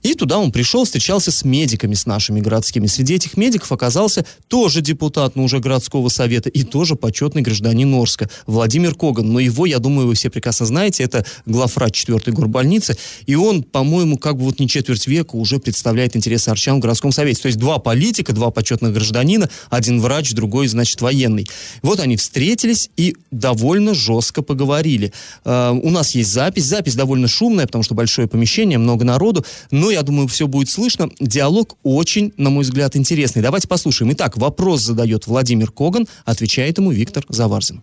И 0.02 0.14
туда 0.14 0.38
он 0.38 0.52
пришел, 0.52 0.84
встречался 0.84 1.30
с 1.30 1.44
медиками, 1.44 1.94
с 1.94 2.06
нашими 2.06 2.40
городскими. 2.40 2.86
Среди 2.86 3.14
этих 3.14 3.36
медиков 3.36 3.72
оказался 3.72 4.24
тоже 4.48 4.80
депутат, 4.80 5.36
но 5.36 5.44
уже 5.44 5.58
городского 5.58 6.08
совета, 6.08 6.48
и 6.48 6.62
тоже 6.62 6.94
почетный 6.94 7.42
гражданин 7.42 7.92
Орска, 7.94 8.28
Владимир 8.46 8.94
Коган. 8.94 9.32
Но 9.32 9.40
его, 9.40 9.66
я 9.66 9.78
думаю, 9.78 10.06
вы 10.06 10.14
все 10.14 10.30
прекрасно 10.30 10.66
знаете, 10.66 11.02
это 11.02 11.24
главврач 11.46 12.04
4-й 12.06 12.32
горбольницы, 12.32 12.96
и 13.26 13.34
он, 13.34 13.62
по-моему, 13.62 14.16
как 14.16 14.36
бы 14.36 14.44
вот 14.44 14.60
не 14.60 14.68
четверть 14.68 15.06
века 15.06 15.36
уже 15.36 15.58
представляет 15.58 15.75
интересы 16.16 16.48
арчан 16.50 16.76
в 16.76 16.80
городском 16.80 17.12
совете. 17.12 17.42
То 17.42 17.46
есть 17.46 17.58
два 17.58 17.78
политика, 17.78 18.32
два 18.32 18.50
почетных 18.50 18.92
гражданина, 18.92 19.48
один 19.70 20.00
врач, 20.00 20.32
другой, 20.32 20.68
значит, 20.68 21.00
военный. 21.00 21.46
Вот 21.82 22.00
они 22.00 22.16
встретились 22.16 22.90
и 22.96 23.16
довольно 23.30 23.94
жестко 23.94 24.42
поговорили. 24.42 25.12
Э, 25.44 25.70
у 25.70 25.90
нас 25.90 26.14
есть 26.14 26.32
запись, 26.32 26.64
запись 26.64 26.94
довольно 26.94 27.28
шумная, 27.28 27.66
потому 27.66 27.84
что 27.84 27.94
большое 27.94 28.28
помещение, 28.28 28.78
много 28.78 29.04
народу, 29.04 29.44
но 29.70 29.90
я 29.90 30.02
думаю, 30.02 30.28
все 30.28 30.46
будет 30.46 30.68
слышно. 30.68 31.10
Диалог 31.20 31.76
очень, 31.82 32.32
на 32.36 32.50
мой 32.50 32.64
взгляд, 32.64 32.96
интересный. 32.96 33.42
Давайте 33.42 33.68
послушаем. 33.68 34.12
Итак, 34.12 34.36
вопрос 34.36 34.82
задает 34.82 35.26
Владимир 35.26 35.70
Коган, 35.70 36.06
отвечает 36.24 36.78
ему 36.78 36.90
Виктор 36.90 37.24
Заварзин. 37.28 37.82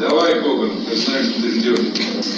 Давай, 0.00 0.34
Коган, 0.42 0.70
ты 0.88 0.96
знаешь, 0.96 1.26
что 1.26 1.42
ты 1.42 1.60
сделаешь. 1.60 1.88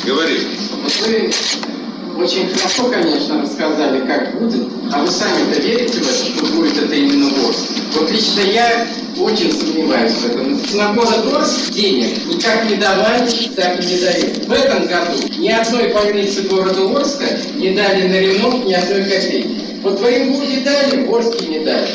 Говори. 0.05 1.80
Очень 2.19 2.49
хорошо, 2.49 2.89
конечно, 2.91 3.43
рассказали, 3.43 4.07
как 4.07 4.39
будет, 4.39 4.69
а 4.93 5.03
вы 5.03 5.11
сами-то 5.11 5.61
верите 5.61 6.01
в 6.01 6.03
это, 6.03 6.25
что 6.27 6.47
будет 6.55 6.77
это 6.77 6.95
именно 6.95 7.27
Орск? 7.47 7.71
Вот 7.95 8.11
лично 8.11 8.41
я 8.41 8.87
очень 9.19 9.53
сомневаюсь 9.53 10.13
в 10.13 10.27
этом. 10.27 10.61
На 10.75 10.93
город 10.93 11.33
Орск 11.33 11.71
денег 11.73 12.27
никак 12.27 12.69
не 12.69 12.77
давали, 12.77 13.31
так 13.57 13.83
и 13.83 13.87
не 13.87 14.01
дают. 14.01 14.47
В 14.47 14.53
этом 14.53 14.87
году 14.87 15.19
ни 15.39 15.49
одной 15.49 15.93
больницы 15.93 16.43
города 16.43 16.91
Орска 16.95 17.27
не 17.55 17.71
дали 17.71 18.09
на 18.09 18.21
ремонт 18.21 18.67
ни 18.67 18.73
одной 18.75 19.05
копейки. 19.05 19.81
Вот 19.83 19.99
в 19.99 20.05
Оренбурге 20.05 20.61
дали, 20.61 21.07
в 21.07 21.15
Орске 21.15 21.47
не 21.47 21.61
дали. 21.61 21.89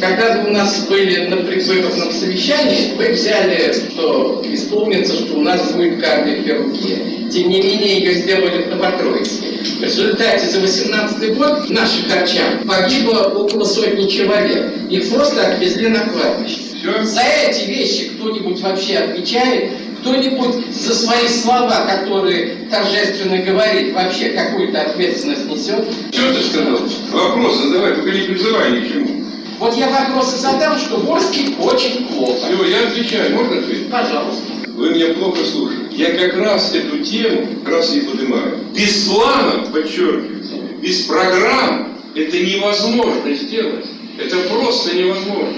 Когда 0.00 0.42
вы 0.42 0.50
у 0.50 0.52
нас 0.52 0.86
были 0.88 1.26
на 1.26 1.36
предвыборном 1.38 2.12
совещании, 2.12 2.94
вы 2.96 3.12
взяли, 3.12 3.72
что 3.72 4.42
исполнится, 4.44 5.14
что 5.14 5.38
у 5.38 5.40
нас 5.42 5.72
будет 5.72 6.02
кардиохирургия. 6.02 7.30
Тем 7.30 7.48
не 7.48 7.60
менее, 7.62 7.98
ее 8.00 8.14
сделали 8.14 8.64
в 8.64 8.68
Новотроицке. 8.68 9.46
В 9.78 9.82
результате 9.82 10.46
за 10.46 10.60
18 10.60 11.34
год 11.36 11.70
наших 11.70 12.14
арчан 12.14 12.66
погибло 12.68 13.32
около 13.34 13.64
сотни 13.64 14.06
человек. 14.08 14.70
Их 14.90 15.10
просто 15.10 15.48
отвезли 15.48 15.88
на 15.88 16.00
кладбище. 16.00 16.60
За 17.02 17.22
эти 17.22 17.68
вещи 17.68 18.10
кто-нибудь 18.16 18.60
вообще 18.60 18.98
отвечает? 18.98 19.72
Кто-нибудь 20.00 20.72
за 20.72 20.94
свои 20.94 21.26
слова, 21.26 21.86
которые 21.86 22.68
торжественно 22.70 23.38
говорит, 23.38 23.92
вообще 23.92 24.28
какую-то 24.28 24.82
ответственность 24.82 25.46
несет? 25.46 25.84
Что 26.12 26.32
ты 26.32 26.42
сказал? 26.42 26.78
Вопрос 27.10 27.62
задавай, 27.62 27.94
только 27.94 28.10
не 28.10 28.20
призывай 28.20 28.70
ни 28.70 28.80
к 28.84 28.92
чему. 28.92 29.15
Вот 29.58 29.74
я 29.76 29.88
вопросы 29.88 30.36
задам, 30.36 30.78
что 30.78 30.98
в 30.98 31.10
Орске 31.10 31.48
очень 31.58 32.06
плохо. 32.06 32.46
Все, 32.46 32.64
я 32.64 32.88
отвечаю. 32.88 33.34
Можно 33.34 33.58
ответить? 33.58 33.90
Пожалуйста. 33.90 34.42
Вы 34.68 34.90
меня 34.90 35.14
плохо 35.14 35.44
слушаете. 35.44 35.96
Я 35.96 36.12
как 36.12 36.34
раз 36.36 36.74
эту 36.74 36.98
тему 36.98 37.46
как 37.64 37.74
раз 37.74 37.94
и 37.94 38.00
поднимаю. 38.00 38.58
Без 38.74 39.08
плана, 39.08 39.66
подчеркиваю, 39.72 40.42
без 40.82 41.02
программ 41.02 41.98
это 42.14 42.38
невозможно 42.38 43.34
сделать. 43.34 43.86
Это 44.18 44.36
просто 44.50 44.94
невозможно. 44.94 45.54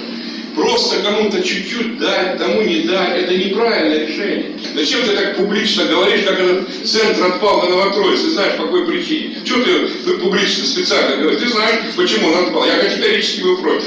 Просто 0.58 1.02
кому-то 1.02 1.40
чуть-чуть 1.40 2.00
дать, 2.00 2.36
тому 2.38 2.62
не 2.62 2.80
дать, 2.80 3.16
это 3.16 3.36
неправильное 3.36 4.06
решение. 4.06 4.58
Зачем 4.74 5.04
ты 5.04 5.14
так 5.14 5.36
публично 5.36 5.84
говоришь, 5.84 6.24
как 6.24 6.40
этот 6.40 6.68
центр 6.84 7.26
отпал 7.26 7.62
на 7.62 7.68
Новотроиц? 7.68 8.22
Ты 8.22 8.30
знаешь, 8.30 8.56
по 8.56 8.64
какой 8.64 8.84
причине? 8.88 9.36
Чего 9.44 9.62
ты, 9.62 10.14
публично 10.18 10.66
специально 10.66 11.16
говоришь? 11.16 11.42
Ты 11.42 11.48
знаешь, 11.50 11.78
почему 11.94 12.30
он 12.30 12.46
отпал? 12.46 12.66
Я 12.66 12.76
категорически 12.80 13.42
был 13.42 13.58
против. 13.58 13.86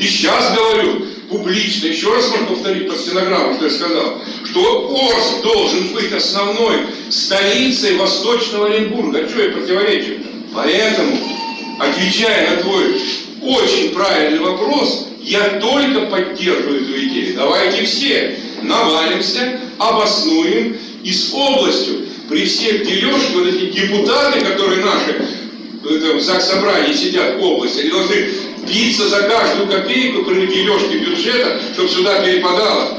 И 0.00 0.04
сейчас 0.04 0.56
говорю, 0.56 1.04
публично, 1.28 1.88
еще 1.88 2.14
раз 2.14 2.30
можно 2.30 2.46
повторить 2.46 2.88
по 2.88 2.94
стенограмму, 2.94 3.54
что 3.56 3.64
я 3.66 3.70
сказал, 3.70 4.22
что 4.44 4.98
Орск 5.10 5.42
должен 5.42 5.88
быть 5.88 6.12
основной 6.12 6.78
столицей 7.10 7.96
Восточного 7.96 8.68
Оренбурга. 8.68 9.18
А 9.22 9.28
что 9.28 9.42
я 9.42 9.50
противоречу? 9.50 10.12
Поэтому, 10.54 11.18
отвечая 11.78 12.56
на 12.56 12.62
твой 12.62 13.02
очень 13.42 13.90
правильный 13.90 14.38
вопрос, 14.38 15.08
я 15.26 15.58
только 15.60 16.02
поддерживаю 16.02 16.82
эту 16.82 17.04
идею. 17.06 17.36
Давайте 17.36 17.84
все 17.84 18.38
навалимся, 18.62 19.60
обоснуем 19.76 20.76
и 21.02 21.12
с 21.12 21.34
областью 21.34 22.06
при 22.28 22.46
всех 22.46 22.86
дележках 22.86 23.34
вот 23.34 23.46
эти 23.48 23.66
депутаты, 23.72 24.40
которые 24.40 24.84
наши 24.84 25.24
в 25.82 26.20
Заксобрании 26.20 26.94
сидят 26.94 27.36
в 27.36 27.42
области, 27.42 27.80
они 27.80 27.90
должны 27.90 28.28
биться 28.68 29.08
за 29.08 29.22
каждую 29.22 29.68
копейку 29.68 30.24
при 30.24 30.46
дележке 30.46 30.98
бюджета, 30.98 31.60
чтобы 31.74 31.88
сюда 31.88 32.20
перепадало. 32.20 32.98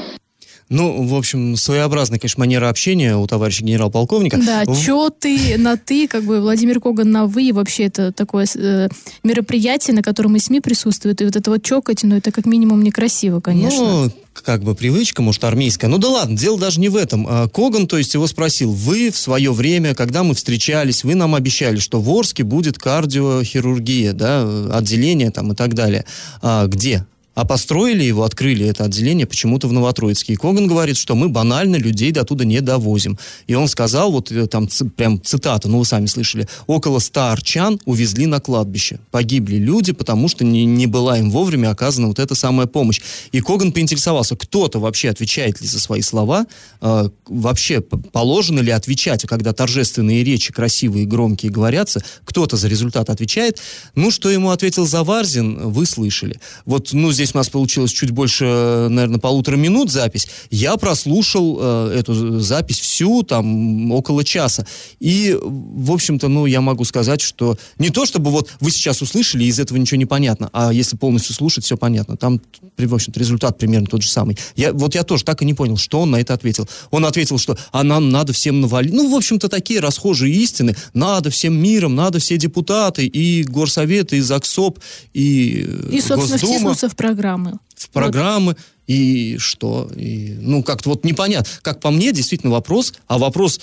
Ну, 0.69 1.03
в 1.03 1.15
общем, 1.15 1.55
своеобразная, 1.55 2.19
конечно, 2.19 2.41
манера 2.41 2.67
общения 2.69 3.15
у 3.15 3.25
товарища 3.25 3.63
генерал-полковника. 3.63 4.37
Да, 4.37 4.63
В- 4.65 4.83
чё 4.83 5.09
ты 5.09 5.57
на 5.57 5.77
ты, 5.77 6.07
как 6.07 6.23
бы 6.23 6.41
Владимир 6.41 6.81
Коган 6.81 7.09
на 7.09 7.25
вы, 7.25 7.51
вообще 7.53 7.83
это 7.85 8.11
такое 8.11 8.45
э, 8.53 8.89
мероприятие, 9.23 9.95
на 9.95 10.03
котором 10.03 10.35
и 10.35 10.39
СМИ 10.39 10.59
присутствуют, 10.59 11.21
и 11.21 11.25
вот 11.25 11.35
это 11.37 11.49
вот 11.49 11.63
чокать, 11.63 12.03
ну 12.03 12.17
это 12.17 12.31
как 12.31 12.45
минимум 12.45 12.83
некрасиво, 12.83 13.39
конечно. 13.39 14.05
Ну, 14.05 14.11
как 14.33 14.63
бы 14.63 14.75
привычка, 14.75 15.21
может, 15.21 15.43
армейская. 15.45 15.89
Ну 15.89 15.97
да 15.97 16.09
ладно, 16.09 16.37
дело 16.37 16.59
даже 16.59 16.79
не 16.79 16.89
в 16.89 16.95
этом. 16.97 17.25
А, 17.27 17.47
Коган, 17.47 17.87
то 17.87 17.97
есть, 17.97 18.13
его 18.13 18.27
спросил, 18.27 18.71
вы 18.71 19.09
в 19.09 19.17
свое 19.17 19.51
время, 19.53 19.95
когда 19.95 20.23
мы 20.23 20.35
встречались, 20.35 21.03
вы 21.03 21.15
нам 21.15 21.33
обещали, 21.33 21.77
что 21.77 22.01
в 22.01 22.09
Орске 22.09 22.43
будет 22.43 22.77
кардиохирургия, 22.77 24.13
да, 24.13 24.45
отделение 24.77 25.31
там 25.31 25.53
и 25.53 25.55
так 25.55 25.73
далее. 25.73 26.05
А, 26.41 26.67
где? 26.67 27.05
А 27.37 27.45
построили 27.45 28.03
его, 28.03 28.23
открыли 28.23 28.65
это 28.65 28.85
отделение 28.85 29.27
почему-то 29.27 29.67
в 29.67 29.71
Новотроицке. 29.71 30.33
И 30.33 30.35
Коган 30.35 30.65
говорит, 30.65 30.97
что 30.97 31.13
мы 31.13 31.29
банально 31.29 31.75
людей 31.75 32.11
до 32.11 32.25
туда 32.25 32.45
не 32.45 32.61
довозим. 32.61 33.19
И 33.45 33.53
он 33.53 33.67
сказал, 33.67 34.11
вот 34.11 34.31
э, 34.31 34.47
там 34.47 34.67
прям 34.95 35.21
цитата, 35.21 35.69
ну 35.69 35.77
вы 35.77 35.85
сами 35.85 36.07
слышали, 36.07 36.47
около 36.65 36.97
ста 36.97 37.31
арчан 37.31 37.79
увезли 37.85 38.25
на 38.25 38.39
кладбище. 38.39 38.99
Погибли 39.11 39.57
люди, 39.57 39.93
потому 39.93 40.29
что 40.29 40.43
не, 40.43 40.65
не 40.65 40.87
была 40.87 41.19
им 41.19 41.29
вовремя 41.29 41.69
оказана 41.69 42.07
вот 42.07 42.17
эта 42.17 42.33
самая 42.33 42.65
помощь. 42.65 43.01
И 43.31 43.39
Коган 43.39 43.71
поинтересовался, 43.71 44.35
кто-то 44.35 44.79
вообще 44.79 45.09
отвечает 45.09 45.61
ли 45.61 45.67
за 45.67 45.79
свои 45.79 46.01
слова, 46.01 46.47
Э, 46.81 47.09
вообще 47.25 47.81
положено 47.81 48.59
ли 48.59 48.71
отвечать, 48.71 49.25
когда 49.27 49.53
торжественные 49.53 50.23
речи 50.23 50.53
красивые 50.53 51.03
и 51.03 51.07
громкие 51.07 51.51
говорятся, 51.51 52.03
кто-то 52.23 52.55
за 52.57 52.67
результат 52.67 53.09
отвечает. 53.09 53.59
Ну, 53.95 54.11
что 54.11 54.29
ему 54.29 54.51
ответил 54.51 54.85
Заварзин, 54.85 55.69
вы 55.69 55.85
слышали. 55.85 56.39
Вот, 56.65 56.93
ну, 56.93 57.11
здесь 57.11 57.26
у 57.33 57.37
нас 57.37 57.49
получилось 57.49 57.91
чуть 57.91 58.11
больше, 58.11 58.45
наверное, 58.89 59.19
полутора 59.19 59.55
минут 59.55 59.91
запись. 59.91 60.27
Я 60.49 60.77
прослушал 60.77 61.57
э, 61.59 61.99
эту 61.99 62.39
запись 62.39 62.79
всю, 62.79 63.23
там, 63.23 63.91
около 63.91 64.23
часа. 64.23 64.65
И, 64.99 65.37
в 65.41 65.91
общем-то, 65.91 66.27
ну, 66.27 66.45
я 66.45 66.61
могу 66.61 66.83
сказать, 66.83 67.21
что 67.21 67.57
не 67.77 67.89
то, 67.89 68.05
чтобы 68.05 68.31
вот 68.31 68.49
вы 68.59 68.71
сейчас 68.71 69.01
услышали, 69.01 69.43
и 69.43 69.47
из 69.47 69.59
этого 69.59 69.77
ничего 69.77 69.97
не 69.97 70.05
понятно, 70.05 70.49
а 70.53 70.71
если 70.71 70.97
полностью 70.97 71.35
слушать, 71.35 71.63
все 71.63 71.77
понятно. 71.77 72.17
Там, 72.17 72.41
в 72.77 72.93
общем-то, 72.93 73.19
результат 73.19 73.57
примерно 73.57 73.87
тот 73.87 74.01
же 74.01 74.09
самый. 74.09 74.37
Я, 74.55 74.73
вот 74.73 74.95
я 74.95 75.03
тоже 75.03 75.23
так 75.23 75.41
и 75.41 75.45
не 75.45 75.53
понял, 75.53 75.77
что 75.77 76.01
он 76.01 76.11
на 76.11 76.17
это 76.17 76.33
ответил. 76.33 76.67
Он 76.91 77.05
ответил, 77.05 77.37
что 77.37 77.57
а 77.71 77.83
нам 77.83 78.09
надо 78.09 78.33
всем 78.33 78.61
навалить. 78.61 78.93
Ну, 78.93 79.11
в 79.11 79.15
общем-то, 79.15 79.49
такие 79.49 79.79
расхожие 79.79 80.33
истины. 80.33 80.75
Надо 80.93 81.29
всем 81.29 81.55
миром, 81.61 81.95
надо 81.95 82.19
все 82.19 82.37
депутаты, 82.37 83.05
и 83.05 83.43
горсоветы, 83.43 84.17
и 84.17 84.21
ЗАГСОП, 84.21 84.79
и, 85.13 85.65
э, 85.67 85.89
и, 85.91 86.01
собственно, 86.01 86.37
Госдума 86.37 86.37
втиснуться 86.37 86.89
в 86.89 86.95
программы. 87.17 87.59
в 87.75 87.89
программы, 87.89 88.55
и 88.85 89.37
что? 89.37 89.89
И, 89.95 90.37
ну, 90.39 90.63
как-то 90.63 90.89
вот 90.89 91.03
непонятно. 91.03 91.51
Как 91.61 91.79
по 91.79 91.91
мне, 91.91 92.11
действительно 92.11 92.51
вопрос, 92.51 92.93
а 93.07 93.17
вопрос 93.17 93.59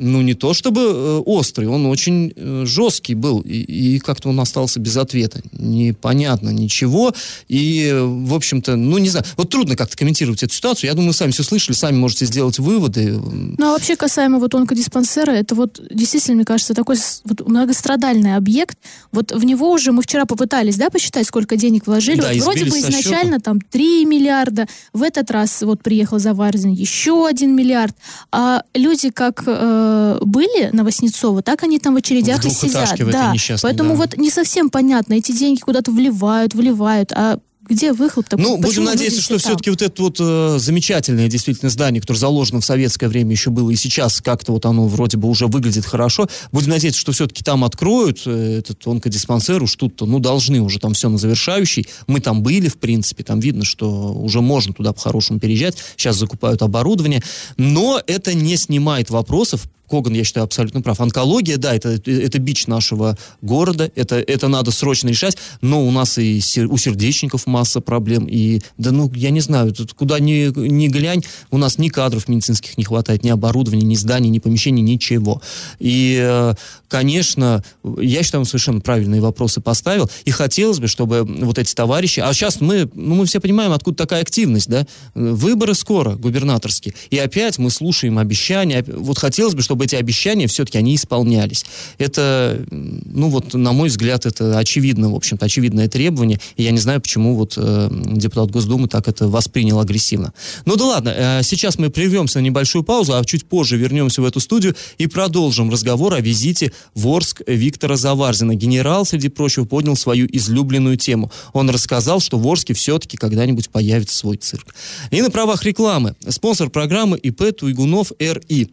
ну, 0.00 0.22
не 0.22 0.34
то 0.34 0.54
чтобы 0.54 0.80
э, 0.80 1.18
острый, 1.26 1.68
он 1.68 1.86
очень 1.86 2.32
э, 2.34 2.64
жесткий 2.66 3.14
был, 3.14 3.40
и, 3.40 3.58
и 3.58 3.98
как-то 3.98 4.30
он 4.30 4.40
остался 4.40 4.80
без 4.80 4.96
ответа. 4.96 5.42
Непонятно 5.52 6.48
ничего, 6.50 7.12
и, 7.48 7.94
в 7.94 8.34
общем-то, 8.34 8.76
ну, 8.76 8.96
не 8.98 9.10
знаю, 9.10 9.26
вот 9.36 9.50
трудно 9.50 9.76
как-то 9.76 9.96
комментировать 9.96 10.42
эту 10.42 10.54
ситуацию, 10.54 10.88
я 10.88 10.94
думаю, 10.94 11.12
сами 11.12 11.32
все 11.32 11.42
слышали, 11.42 11.76
сами 11.76 11.96
можете 11.96 12.24
сделать 12.24 12.58
выводы. 12.58 13.12
Ну, 13.12 13.66
а 13.66 13.72
вообще, 13.72 13.94
касаемо 13.94 14.38
вот 14.38 14.54
онкодиспансера, 14.54 15.32
это 15.32 15.54
вот 15.54 15.80
действительно, 15.90 16.36
мне 16.36 16.44
кажется, 16.44 16.72
такой 16.74 16.96
вот 17.24 17.46
многострадальный 17.46 18.36
объект, 18.36 18.78
вот 19.12 19.32
в 19.32 19.44
него 19.44 19.70
уже 19.70 19.92
мы 19.92 20.02
вчера 20.02 20.24
попытались, 20.24 20.76
да, 20.76 20.88
посчитать, 20.88 21.26
сколько 21.26 21.56
денег 21.56 21.86
вложили, 21.86 22.20
Да, 22.20 22.32
вот 22.32 22.42
вроде 22.44 22.64
бы 22.64 22.78
изначально 22.78 23.36
счета. 23.36 23.40
там 23.40 23.60
3 23.60 24.06
миллиарда, 24.06 24.66
в 24.94 25.02
этот 25.02 25.30
раз 25.30 25.60
вот 25.62 25.82
приехал 25.82 26.18
Заварзин 26.18 26.70
еще 26.70 27.26
1 27.26 27.54
миллиард, 27.54 27.94
а 28.32 28.62
люди 28.74 29.10
как 29.10 29.42
э, 29.46 29.89
были 30.22 30.70
на 30.72 30.84
Воснецово, 30.84 31.42
так 31.42 31.62
они 31.62 31.78
там 31.78 31.94
в 31.94 31.96
очередях 31.98 32.42
В 32.42 32.46
и 32.46 32.50
сидят. 32.50 32.94
Да, 33.10 33.34
поэтому 33.62 33.90
да. 33.90 33.96
вот 33.96 34.16
не 34.16 34.30
совсем 34.30 34.70
понятно, 34.70 35.14
эти 35.14 35.32
деньги 35.32 35.60
куда-то 35.60 35.90
вливают, 35.90 36.54
вливают, 36.54 37.12
а 37.12 37.38
где 37.70 37.92
выхлоп-то? 37.92 38.36
Ну, 38.36 38.58
будем 38.58 38.84
надеяться, 38.84 39.20
что 39.20 39.34
там? 39.34 39.38
все-таки 39.38 39.70
вот 39.70 39.80
это 39.80 40.02
вот 40.02 40.16
э, 40.18 40.56
замечательное 40.58 41.28
действительно 41.28 41.70
здание, 41.70 42.00
которое 42.00 42.18
заложено 42.18 42.60
в 42.60 42.64
советское 42.64 43.06
время 43.06 43.30
еще 43.30 43.50
было, 43.50 43.70
и 43.70 43.76
сейчас 43.76 44.20
как-то 44.20 44.52
вот 44.52 44.66
оно 44.66 44.88
вроде 44.88 45.16
бы 45.16 45.28
уже 45.28 45.46
выглядит 45.46 45.86
хорошо. 45.86 46.28
Будем 46.50 46.70
надеяться, 46.70 47.00
что 47.00 47.12
все-таки 47.12 47.44
там 47.44 47.62
откроют 47.62 48.22
э, 48.26 48.58
этот 48.58 48.84
онкодиспансер, 48.86 49.62
уж 49.62 49.76
тут-то, 49.76 50.04
ну, 50.04 50.18
должны 50.18 50.60
уже 50.60 50.80
там 50.80 50.94
все 50.94 51.08
на 51.08 51.16
завершающий. 51.16 51.86
Мы 52.08 52.20
там 52.20 52.42
были, 52.42 52.68
в 52.68 52.76
принципе, 52.76 53.22
там 53.22 53.38
видно, 53.38 53.64
что 53.64 54.12
уже 54.14 54.40
можно 54.40 54.74
туда 54.74 54.92
по-хорошему 54.92 55.38
переезжать. 55.38 55.76
Сейчас 55.96 56.16
закупают 56.16 56.62
оборудование. 56.62 57.22
Но 57.56 58.02
это 58.04 58.34
не 58.34 58.56
снимает 58.56 59.10
вопросов, 59.10 59.68
Коган, 59.90 60.14
я 60.14 60.22
считаю, 60.22 60.44
абсолютно 60.44 60.82
прав. 60.82 61.00
Онкология, 61.00 61.56
да, 61.56 61.74
это, 61.74 62.00
это 62.06 62.38
бич 62.38 62.68
нашего 62.68 63.18
города, 63.42 63.90
это, 63.96 64.16
это 64.16 64.46
надо 64.46 64.70
срочно 64.70 65.08
решать, 65.08 65.36
но 65.60 65.84
у 65.84 65.90
нас 65.90 66.16
и 66.16 66.40
сер- 66.40 66.70
у 66.70 66.76
сердечников 66.76 67.48
масса 67.48 67.80
проблем, 67.80 68.26
и, 68.26 68.62
да 68.78 68.92
ну, 68.92 69.10
я 69.14 69.30
не 69.30 69.40
знаю, 69.40 69.72
тут 69.72 69.92
куда 69.94 70.20
ни, 70.20 70.56
ни 70.56 70.86
глянь, 70.86 71.24
у 71.50 71.58
нас 71.58 71.76
ни 71.78 71.88
кадров 71.88 72.28
медицинских 72.28 72.78
не 72.78 72.84
хватает, 72.84 73.24
ни 73.24 73.30
оборудования, 73.30 73.84
ни 73.84 73.96
зданий, 73.96 74.30
ни 74.30 74.38
помещений, 74.38 74.82
ничего. 74.82 75.42
И, 75.80 76.18
э, 76.22 76.54
конечно, 76.88 77.64
я 78.00 78.22
считаю, 78.22 78.42
он 78.42 78.46
совершенно 78.46 78.80
правильные 78.80 79.20
вопросы 79.20 79.60
поставил, 79.60 80.08
и 80.24 80.30
хотелось 80.30 80.78
бы, 80.78 80.86
чтобы 80.86 81.24
вот 81.24 81.58
эти 81.58 81.74
товарищи, 81.74 82.20
а 82.20 82.32
сейчас 82.32 82.60
мы, 82.60 82.88
ну, 82.94 83.16
мы 83.16 83.26
все 83.26 83.40
понимаем, 83.40 83.72
откуда 83.72 83.96
такая 83.96 84.22
активность, 84.22 84.68
да, 84.68 84.86
выборы 85.14 85.74
скоро, 85.74 86.12
губернаторские, 86.14 86.94
и 87.10 87.18
опять 87.18 87.58
мы 87.58 87.70
слушаем 87.70 88.18
обещания, 88.18 88.84
вот 88.86 89.18
хотелось 89.18 89.54
бы, 89.54 89.62
чтобы 89.62 89.79
эти 89.80 89.94
обещания 89.94 90.46
все-таки 90.46 90.78
они 90.78 90.94
исполнялись. 90.94 91.64
Это, 91.98 92.64
ну 92.70 93.28
вот, 93.28 93.54
на 93.54 93.72
мой 93.72 93.88
взгляд, 93.88 94.26
это 94.26 94.58
очевидно, 94.58 95.10
в 95.10 95.14
общем-то, 95.14 95.46
очевидное 95.46 95.88
требование, 95.88 96.40
и 96.56 96.62
я 96.62 96.70
не 96.70 96.78
знаю, 96.78 97.00
почему 97.00 97.34
вот 97.34 97.54
э, 97.56 97.88
депутат 97.90 98.50
Госдумы 98.50 98.88
так 98.88 99.08
это 99.08 99.28
воспринял 99.28 99.80
агрессивно. 99.80 100.32
Ну 100.64 100.76
да 100.76 100.84
ладно, 100.84 101.14
э, 101.16 101.40
сейчас 101.42 101.78
мы 101.78 101.90
прервемся 101.90 102.40
на 102.40 102.44
небольшую 102.44 102.84
паузу, 102.84 103.16
а 103.16 103.24
чуть 103.24 103.46
позже 103.46 103.76
вернемся 103.76 104.22
в 104.22 104.24
эту 104.24 104.40
студию 104.40 104.76
и 104.98 105.06
продолжим 105.06 105.70
разговор 105.70 106.14
о 106.14 106.20
визите 106.20 106.72
в 106.94 107.08
Орск 107.08 107.42
Виктора 107.46 107.96
Заварзина. 107.96 108.54
Генерал, 108.54 109.04
среди 109.04 109.28
прочего, 109.28 109.64
поднял 109.64 109.96
свою 109.96 110.26
излюбленную 110.30 110.96
тему. 110.96 111.30
Он 111.52 111.70
рассказал, 111.70 112.20
что 112.20 112.38
в 112.38 112.46
Орске 112.46 112.74
все-таки 112.74 113.16
когда-нибудь 113.16 113.70
появится 113.70 114.16
свой 114.16 114.36
цирк. 114.36 114.74
И 115.10 115.22
на 115.22 115.30
правах 115.30 115.64
рекламы. 115.64 116.14
Спонсор 116.28 116.70
программы 116.70 117.18
ИП 117.18 117.56
Туйгунов 117.56 118.12
РИ. 118.18 118.70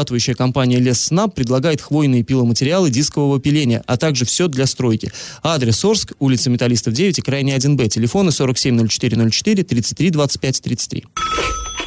Лесоперерабатывающая 0.00 0.34
компания 0.34 0.78
Лесснаб 0.78 1.34
предлагает 1.34 1.80
хвойные 1.80 2.22
пиломатериалы 2.22 2.90
дискового 2.90 3.38
пиления, 3.38 3.82
а 3.86 3.96
также 3.96 4.24
все 4.24 4.48
для 4.48 4.66
стройки. 4.66 5.12
Адрес 5.42 5.84
Орск, 5.84 6.12
улица 6.18 6.50
Металлистов 6.50 6.94
9 6.94 7.18
и 7.18 7.22
крайний 7.22 7.54
1Б. 7.54 7.88
Телефоны 7.88 8.32
470404 8.32 9.62
33 9.62 10.10
25 10.10 10.62
33. 10.62 11.04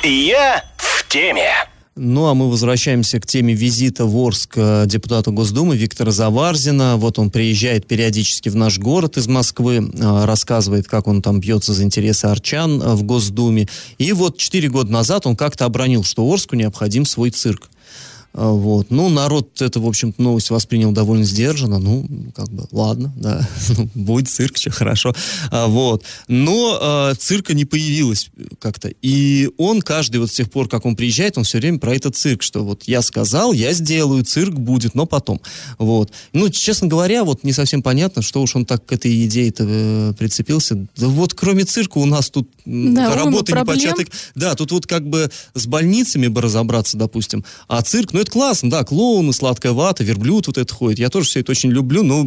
Я 0.04 0.64
в 0.78 1.08
теме. 1.10 1.73
Ну, 1.96 2.26
а 2.26 2.34
мы 2.34 2.50
возвращаемся 2.50 3.20
к 3.20 3.28
теме 3.28 3.54
визита 3.54 4.08
в 4.08 4.18
Орск 4.18 4.54
э, 4.56 4.86
депутата 4.88 5.30
Госдумы 5.30 5.78
Виктора 5.78 6.12
Заварзина. 6.12 6.98
Вот 6.98 7.20
он 7.20 7.30
приезжает 7.30 7.86
периодически 7.86 8.50
в 8.50 8.56
наш 8.56 8.80
город 8.80 9.18
из 9.18 9.28
Москвы, 9.28 9.76
э, 9.76 10.26
рассказывает, 10.26 10.88
как 10.88 11.06
он 11.06 11.22
там 11.22 11.40
бьется 11.40 11.72
за 11.72 11.84
интересы 11.84 12.26
арчан 12.26 12.82
э, 12.82 12.96
в 12.96 13.04
Госдуме. 13.04 13.68
И 14.00 14.12
вот 14.12 14.38
четыре 14.38 14.70
года 14.70 14.92
назад 14.92 15.28
он 15.28 15.36
как-то 15.36 15.66
обронил, 15.66 16.04
что 16.04 16.28
Орску 16.28 16.56
необходим 16.56 17.06
свой 17.06 17.30
цирк. 17.30 17.70
А, 18.34 18.52
Вот. 18.52 18.88
Ну, 18.90 19.10
народ 19.10 19.62
это, 19.62 19.80
в 19.80 19.88
общем-то, 19.88 20.22
новость 20.22 20.50
воспринял 20.50 20.92
довольно 20.92 21.24
сдержанно. 21.24 21.80
Ну, 21.80 22.08
как 22.36 22.50
бы, 22.50 22.68
ладно, 22.72 23.14
да, 23.16 23.48
Ну, 23.78 23.90
будет 23.94 24.30
цирк, 24.30 24.56
все 24.56 24.72
хорошо. 24.72 25.14
А, 25.52 25.68
вот. 25.68 26.04
Но 26.28 26.78
а, 26.82 27.16
цирка 27.16 27.54
не 27.54 27.66
появилось 27.66 28.30
как-то. 28.60 28.90
И 29.02 29.50
он 29.58 29.82
каждый 29.82 30.18
вот 30.18 30.32
с 30.32 30.34
тех 30.34 30.50
пор, 30.50 30.68
как 30.68 30.86
он 30.86 30.96
приезжает, 30.96 31.38
он 31.38 31.44
все 31.44 31.60
время 31.60 31.80
про 31.80 31.96
этот 31.96 32.16
цирк, 32.16 32.42
что 32.42 32.64
вот 32.64 32.84
я 32.84 33.02
сказал, 33.02 33.54
я 33.54 33.74
сделаю, 33.74 34.24
цирк 34.24 34.56
будет, 34.56 34.96
но 34.96 35.06
потом. 35.06 35.40
Вот. 35.78 36.12
Ну, 36.34 36.50
честно 36.50 36.88
говоря, 36.88 37.24
вот 37.24 37.44
не 37.44 37.54
совсем 37.54 37.84
понятно, 37.84 38.22
что 38.22 38.42
уж 38.42 38.56
он 38.56 38.66
так 38.66 38.86
к 38.86 38.92
этой 38.92 39.26
идее-то 39.26 39.66
э, 39.68 40.14
прицепился. 40.18 40.88
Да 40.98 41.08
вот 41.08 41.34
кроме 41.34 41.66
цирка 41.66 42.00
у 42.00 42.06
нас 42.06 42.30
тут 42.30 42.50
Да, 42.66 43.14
работа 43.16 43.52
непочатый 43.52 44.08
да, 44.36 44.56
тут 44.56 44.72
вот 44.72 44.88
как 44.88 45.08
бы 45.08 45.30
с 45.54 45.68
больницами 45.68 46.28
бы 46.28 46.42
разобраться, 46.42 46.98
допустим. 46.98 47.44
А 47.68 47.82
цирк, 47.82 48.14
ну 48.14 48.23
это 48.24 48.32
классно, 48.32 48.70
да, 48.70 48.84
клоуны, 48.84 49.32
сладкая 49.34 49.74
вата, 49.74 50.04
верблюд 50.04 50.48
вот 50.48 50.58
это 50.58 50.74
ходит. 50.74 51.00
Я 51.00 51.10
тоже 51.10 51.28
все 51.28 51.42
это 51.42 51.52
очень 51.52 51.70
люблю, 51.70 52.04
но 52.04 52.26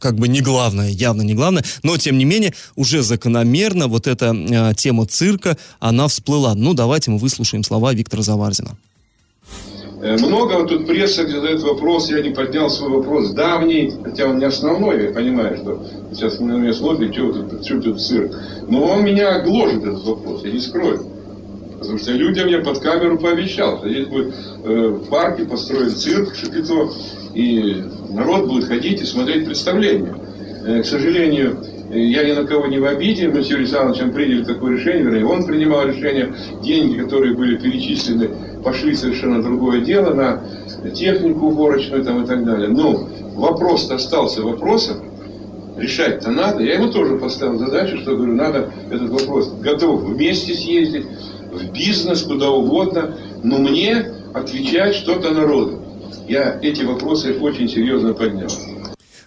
как 0.00 0.16
бы 0.16 0.28
не 0.28 0.40
главное, 0.40 0.90
явно 0.90 1.22
не 1.22 1.34
главное. 1.34 1.64
Но, 1.82 1.96
тем 1.96 2.18
не 2.18 2.24
менее, 2.24 2.52
уже 2.76 3.02
закономерно 3.02 3.86
вот 3.86 4.06
эта 4.06 4.34
э, 4.34 4.74
тема 4.74 5.06
цирка, 5.06 5.56
она 5.78 6.08
всплыла. 6.08 6.54
Ну, 6.54 6.74
давайте 6.74 7.10
мы 7.10 7.18
выслушаем 7.18 7.62
слова 7.62 7.92
Виктора 7.92 8.22
Заварзина. 8.22 8.76
Э, 10.02 10.16
Много 10.18 10.66
тут 10.66 10.86
пресса, 10.86 11.24
где 11.24 11.34
задает 11.34 11.62
вопрос, 11.62 12.10
я 12.10 12.20
не 12.20 12.30
поднял 12.30 12.68
свой 12.68 12.90
вопрос 12.90 13.30
давний, 13.30 13.92
хотя 14.04 14.26
он 14.26 14.38
не 14.38 14.44
основной, 14.44 15.04
я 15.04 15.12
понимаю, 15.12 15.56
что 15.56 15.86
сейчас 16.12 16.40
на 16.40 16.52
меня 16.52 16.74
смотрят, 16.74 17.14
что 17.14 17.32
тут, 17.32 17.84
тут 17.84 18.00
цирк. 18.00 18.32
Но 18.68 18.84
он 18.84 19.04
меня 19.04 19.40
гложет, 19.40 19.82
этот 19.82 20.04
вопрос, 20.04 20.44
я 20.44 20.52
не 20.52 20.60
скрою. 20.60 21.13
Потому 21.84 21.98
что 21.98 22.12
людям 22.12 22.48
я 22.48 22.60
под 22.60 22.78
камеру 22.78 23.18
пообещал, 23.18 23.82
здесь 23.84 24.06
будет 24.06 24.34
э, 24.64 24.88
в 24.88 25.08
парке 25.10 25.44
построен 25.44 25.90
цирк 25.90 26.34
Шапито, 26.34 26.90
и 27.34 27.84
народ 28.08 28.48
будет 28.48 28.64
ходить 28.64 29.02
и 29.02 29.04
смотреть 29.04 29.44
представления. 29.44 30.14
Э, 30.64 30.80
к 30.80 30.86
сожалению, 30.86 31.58
э, 31.90 31.98
я 31.98 32.24
ни 32.24 32.32
на 32.32 32.44
кого 32.44 32.68
не 32.68 32.78
в 32.78 32.86
обиде, 32.86 33.28
мы 33.28 33.42
с 33.42 33.48
Юрием 33.48 33.64
Александровичем 33.64 34.12
приняли 34.12 34.44
такое 34.44 34.76
решение, 34.76 35.04
вернее, 35.04 35.26
он 35.26 35.44
принимал 35.44 35.86
решение, 35.86 36.34
деньги, 36.62 37.02
которые 37.02 37.34
были 37.34 37.58
перечислены, 37.58 38.30
пошли 38.64 38.94
совершенно 38.94 39.42
другое 39.42 39.82
дело, 39.82 40.14
на 40.14 40.90
технику 40.90 41.48
уборочную 41.48 42.02
там, 42.02 42.24
и 42.24 42.26
так 42.26 42.46
далее. 42.46 42.68
Но 42.68 43.06
вопрос-то 43.34 43.96
остался 43.96 44.40
вопросом, 44.40 45.02
решать-то 45.76 46.30
надо. 46.30 46.62
Я 46.62 46.76
ему 46.76 46.90
тоже 46.90 47.16
поставил 47.16 47.58
задачу, 47.58 47.98
что 47.98 48.16
говорю, 48.16 48.34
надо 48.34 48.70
этот 48.90 49.10
вопрос 49.10 49.52
готов 49.60 50.02
вместе 50.02 50.54
съездить, 50.54 51.06
в 51.54 51.72
бизнес, 51.72 52.22
куда 52.22 52.50
угодно, 52.50 53.16
но 53.42 53.58
мне 53.58 54.12
отвечать 54.32 54.94
что-то 54.94 55.32
народу. 55.32 55.82
Я 56.28 56.58
эти 56.60 56.82
вопросы 56.82 57.38
очень 57.38 57.68
серьезно 57.68 58.14
поднял. 58.14 58.48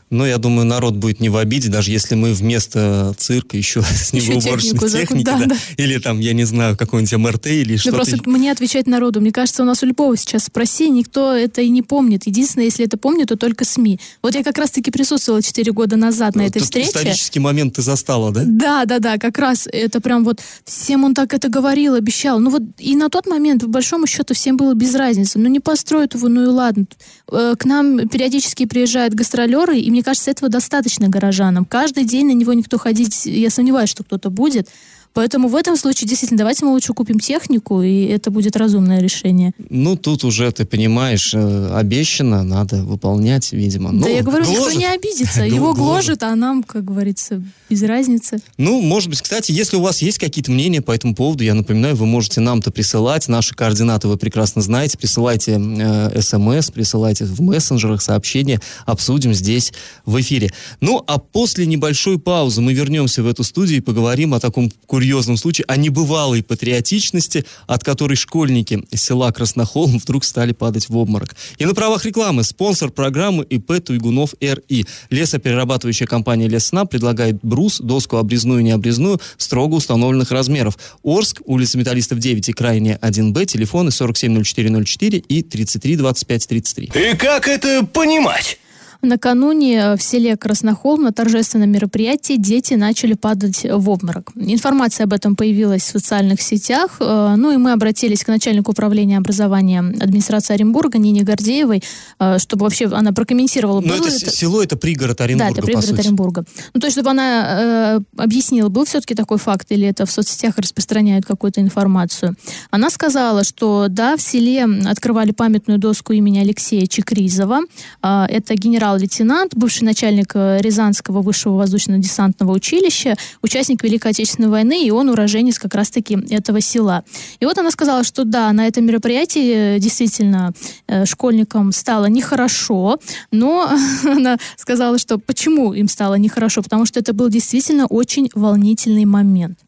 Но 0.10 0.26
я 0.26 0.38
думаю, 0.38 0.66
народ 0.66 0.96
будет 0.96 1.20
не 1.20 1.28
в 1.28 1.36
обиде, 1.36 1.68
даже 1.70 1.92
если 1.92 2.16
мы 2.16 2.34
вместо 2.34 3.14
цирка 3.18 3.58
еще 3.58 3.84
снимем 3.96 4.38
Еще 4.38 4.48
уборочной 4.48 4.72
технику 4.80 4.88
техники, 4.90 5.24
закупим, 5.24 5.24
да, 5.24 5.38
да. 5.40 5.46
да. 5.48 5.84
или 5.84 5.98
там, 6.00 6.20
я 6.20 6.34
не 6.34 6.46
знаю, 6.46 6.78
какой-нибудь 6.78 7.14
МРТ 7.18 7.48
или 7.48 7.74
Да 7.74 7.80
что-то. 7.80 7.96
просто 7.98 8.30
мне 8.30 8.52
отвечать 8.52 8.88
народу. 8.88 9.20
Мне 9.20 9.32
кажется, 9.32 9.64
у 9.64 9.66
нас 9.66 9.84
у 9.84 9.86
любого 9.86 10.16
сейчас 10.16 10.46
спроси, 10.46 10.90
никто 10.90 11.34
это 11.34 11.62
и 11.62 11.70
не 11.70 11.82
помнит. 11.82 12.26
Единственное, 12.26 12.66
если 12.66 12.86
это 12.86 12.98
помнит, 12.98 13.28
то 13.28 13.36
только 13.36 13.66
СМИ. 13.66 14.00
Вот 14.22 14.34
я 14.36 14.44
как 14.44 14.58
раз-таки 14.58 14.92
присутствовала 14.92 15.42
4 15.44 15.72
года 15.74 15.98
назад 15.98 16.36
на 16.36 16.44
этой 16.44 16.60
Тут 16.60 16.64
встрече. 16.70 16.88
исторический 16.88 17.40
момент 17.40 17.76
ты 17.76 17.82
застала, 17.82 18.32
да? 18.32 18.44
Да, 18.46 18.86
да, 18.86 19.00
да, 19.00 19.18
как 19.18 19.38
раз 19.38 19.68
это 19.72 20.00
прям 20.00 20.24
вот 20.24 20.40
всем 20.64 21.04
он 21.04 21.14
так 21.16 21.34
это 21.34 21.50
говорил, 21.50 21.96
обещал. 21.96 22.40
Ну 22.40 22.50
вот 22.50 22.62
и 22.78 22.96
на 22.96 23.10
тот 23.10 23.28
момент, 23.28 23.62
по 23.64 23.68
большому 23.68 24.08
счету, 24.08 24.34
всем 24.34 24.56
было 24.56 24.74
без 24.74 24.96
разницы. 24.96 25.38
Ну 25.38 25.50
не 25.50 25.60
построят 25.60 26.16
его, 26.16 26.30
ну 26.30 26.44
и 26.44 26.48
ладно. 26.48 26.86
Э, 27.32 27.56
К 27.60 27.66
нам 27.66 28.08
периодически 28.08 28.66
приезжают 28.66 29.14
гастролеры, 29.14 29.78
и 29.78 29.90
мне 29.98 30.04
кажется, 30.04 30.30
этого 30.30 30.48
достаточно 30.48 31.10
горожанам. 31.10 31.66
Каждый 31.66 32.04
день 32.06 32.28
на 32.28 32.34
него 32.34 32.54
никто 32.54 32.78
ходить, 32.78 33.26
я 33.26 33.50
сомневаюсь, 33.50 33.90
что 33.90 34.04
кто-то 34.04 34.30
будет. 34.30 34.70
Поэтому 35.14 35.48
в 35.48 35.56
этом 35.56 35.76
случае 35.78 36.08
действительно 36.08 36.38
давайте 36.38 36.66
мы 36.66 36.72
лучше 36.72 36.94
купим 36.94 37.20
технику, 37.20 37.82
и 37.82 38.06
это 38.06 38.30
будет 38.32 38.56
разумное 38.56 39.02
решение. 39.02 39.52
Ну, 39.70 39.96
тут 39.96 40.24
уже, 40.24 40.52
ты 40.52 40.66
понимаешь, 40.66 41.34
э, 41.34 41.70
обещано, 41.74 42.44
надо 42.44 42.84
выполнять, 42.84 43.52
видимо. 43.52 43.92
да 43.92 43.98
Ну, 43.98 44.08
я 44.08 44.22
говорю, 44.22 44.46
гложет. 44.46 44.66
никто 44.66 44.80
не 44.80 44.86
обидится. 44.86 45.42
Его 45.46 45.74
гложет. 45.74 45.78
гложет, 45.78 46.24
а 46.24 46.36
нам, 46.36 46.64
как 46.64 46.86
говорится, 46.86 47.42
без 47.70 47.82
разницы. 47.84 48.40
Ну, 48.58 48.82
может 48.82 49.10
быть, 49.10 49.22
кстати, 49.22 49.52
если 49.52 49.78
у 49.78 49.82
вас 49.82 50.02
есть 50.02 50.20
какие-то 50.20 50.52
мнения 50.52 50.82
по 50.82 50.92
этому 50.92 51.16
поводу, 51.16 51.44
я 51.44 51.54
напоминаю, 51.54 51.96
вы 51.96 52.06
можете 52.06 52.42
нам-то 52.42 52.72
присылать. 52.72 53.28
Наши 53.28 53.56
координаты 53.56 54.08
вы 54.08 54.18
прекрасно 54.18 54.62
знаете. 54.62 54.98
Присылайте 54.98 55.60
э, 55.60 56.22
смс, 56.22 56.70
присылайте 56.72 57.26
в 57.26 57.42
мессенджерах 57.42 58.02
сообщения. 58.02 58.62
Обсудим 58.86 59.34
здесь 59.34 59.74
в 60.06 60.20
эфире. 60.22 60.52
Ну, 60.82 61.04
а 61.08 61.18
после 61.18 61.66
небольшой 61.66 62.20
паузы 62.20 62.62
мы 62.62 62.74
вернемся 62.74 63.24
в 63.24 63.28
эту 63.28 63.44
студию 63.44 63.78
и 63.78 63.82
поговорим 63.82 64.34
о 64.34 64.40
таком 64.40 64.72
курьезном 64.98 65.38
случае, 65.38 65.66
о 65.68 65.78
небывалой 65.78 66.42
патриотичности, 66.42 67.46
от 67.68 67.84
которой 67.84 68.16
школьники 68.16 68.84
села 68.96 69.32
Краснохолм 69.32 70.00
вдруг 70.04 70.24
стали 70.24 70.54
падать 70.54 70.90
в 70.90 70.98
обморок. 70.98 71.36
И 71.60 71.66
на 71.66 71.76
правах 71.76 72.04
рекламы 72.04 72.44
спонсор 72.44 72.90
программы 72.90 73.44
ИП 73.44 73.74
Туйгунов 73.84 74.34
РИ. 74.42 74.88
Лесоперерабатывающая 75.12 76.08
компания 76.08 76.48
Леснаб 76.48 76.90
предлагает 76.90 77.38
брус, 77.44 77.78
доску 77.80 78.18
обрезную 78.18 78.62
и 78.62 78.64
необрезную 78.64 79.22
строго 79.38 79.76
установленных 79.76 80.32
размеров. 80.32 80.80
Орск, 81.04 81.42
улица 81.46 81.78
Металлистов 81.78 82.18
9 82.18 82.50
и 82.50 82.54
крайняя 82.54 82.98
1Б, 82.98 83.46
телефоны 83.46 83.90
470404 83.90 85.20
и 85.20 85.44
332533. 85.44 86.92
И 86.96 87.16
как 87.16 87.48
это 87.48 87.86
понимать? 87.86 88.58
Накануне 89.02 89.78
э, 89.78 89.96
в 89.98 90.02
селе 90.02 90.36
Краснохолм 90.38 91.04
на 91.04 91.12
торжественном 91.12 91.70
мероприятии 91.72 92.36
дети 92.38 92.74
начали 92.76 93.14
падать 93.14 93.66
в 93.70 93.90
обморок. 93.90 94.32
Информация 94.36 95.06
об 95.06 95.14
этом 95.14 95.36
появилась 95.36 95.84
в 95.84 95.88
социальных 95.92 96.42
сетях. 96.42 96.98
э, 97.00 97.36
Ну 97.38 97.52
и 97.52 97.58
мы 97.58 97.72
обратились 97.74 98.24
к 98.24 98.28
начальнику 98.28 98.72
управления 98.72 99.18
образования 99.18 99.80
администрации 99.80 100.54
Оренбурга 100.54 100.98
Нине 100.98 101.24
Гордеевой, 101.24 101.84
э, 102.20 102.38
чтобы 102.40 102.64
вообще 102.64 102.86
она 102.88 103.12
прокомментировала, 103.14 103.82
Но 103.82 103.88
было 103.98 104.08
это, 104.08 104.12
с- 104.32 104.36
село, 104.36 104.62
это 104.64 104.76
пригород 104.78 105.22
Оренбурга, 105.22 105.54
да, 105.54 105.58
это 105.60 105.66
пригород. 105.66 106.00
Оренбурга. 106.00 106.46
Ну, 106.74 106.80
то 106.82 106.88
есть, 106.88 106.96
чтобы 106.96 107.10
она 107.12 107.98
э, 107.98 108.00
объяснила, 108.18 108.70
был 108.70 108.86
все-таки 108.86 109.16
такой 109.16 109.38
факт, 109.38 109.68
или 109.72 109.88
это 109.88 110.06
в 110.06 110.12
соцсетях 110.12 110.58
распространяют 110.58 111.26
какую-то 111.26 111.62
информацию. 111.62 112.36
Она 112.72 112.90
сказала, 112.90 113.44
что 113.44 113.88
да, 113.90 114.16
в 114.18 114.22
селе 114.22 114.66
открывали 114.86 115.32
памятную 115.32 115.80
доску 115.80 116.14
имени 116.14 116.40
Алексея 116.40 116.86
Чекризова. 116.88 117.62
А, 118.02 118.26
это 118.30 118.56
генерал-лейтенант, 118.88 119.56
бывший 119.56 119.84
начальник 119.84 120.32
э, 120.36 120.60
Рязанского 120.62 121.22
высшего 121.22 121.58
воздушно-десантного 121.58 122.52
училища, 122.54 123.16
участник 123.42 123.84
Великой 123.84 124.12
Отечественной 124.12 124.50
войны, 124.50 124.86
и 124.86 124.92
он 124.92 125.10
уроженец 125.10 125.60
как 125.60 125.76
раз-таки 125.76 126.18
этого 126.30 126.62
села. 126.62 127.04
И 127.40 127.46
вот 127.46 127.58
она 127.58 127.72
сказала, 127.72 128.04
что 128.04 128.24
да, 128.24 128.52
на 128.54 128.66
этом 128.66 128.86
мероприятии 128.86 129.76
э, 129.76 129.80
действительно 129.80 130.54
э, 130.88 131.06
школьникам 131.06 131.72
стало 131.72 132.06
нехорошо, 132.06 133.00
но 133.32 133.70
она 134.06 134.38
сказала, 134.56 134.98
что 134.98 135.18
почему 135.18 135.74
им 135.74 135.90
стало 135.90 136.16
нехорошо, 136.16 136.62
потому 136.62 136.86
что 136.86 137.00
это 137.00 137.14
был 137.14 137.30
действительно 137.30 137.88
очень 137.88 138.30
волнительный 138.34 139.06
момент. 139.06 139.60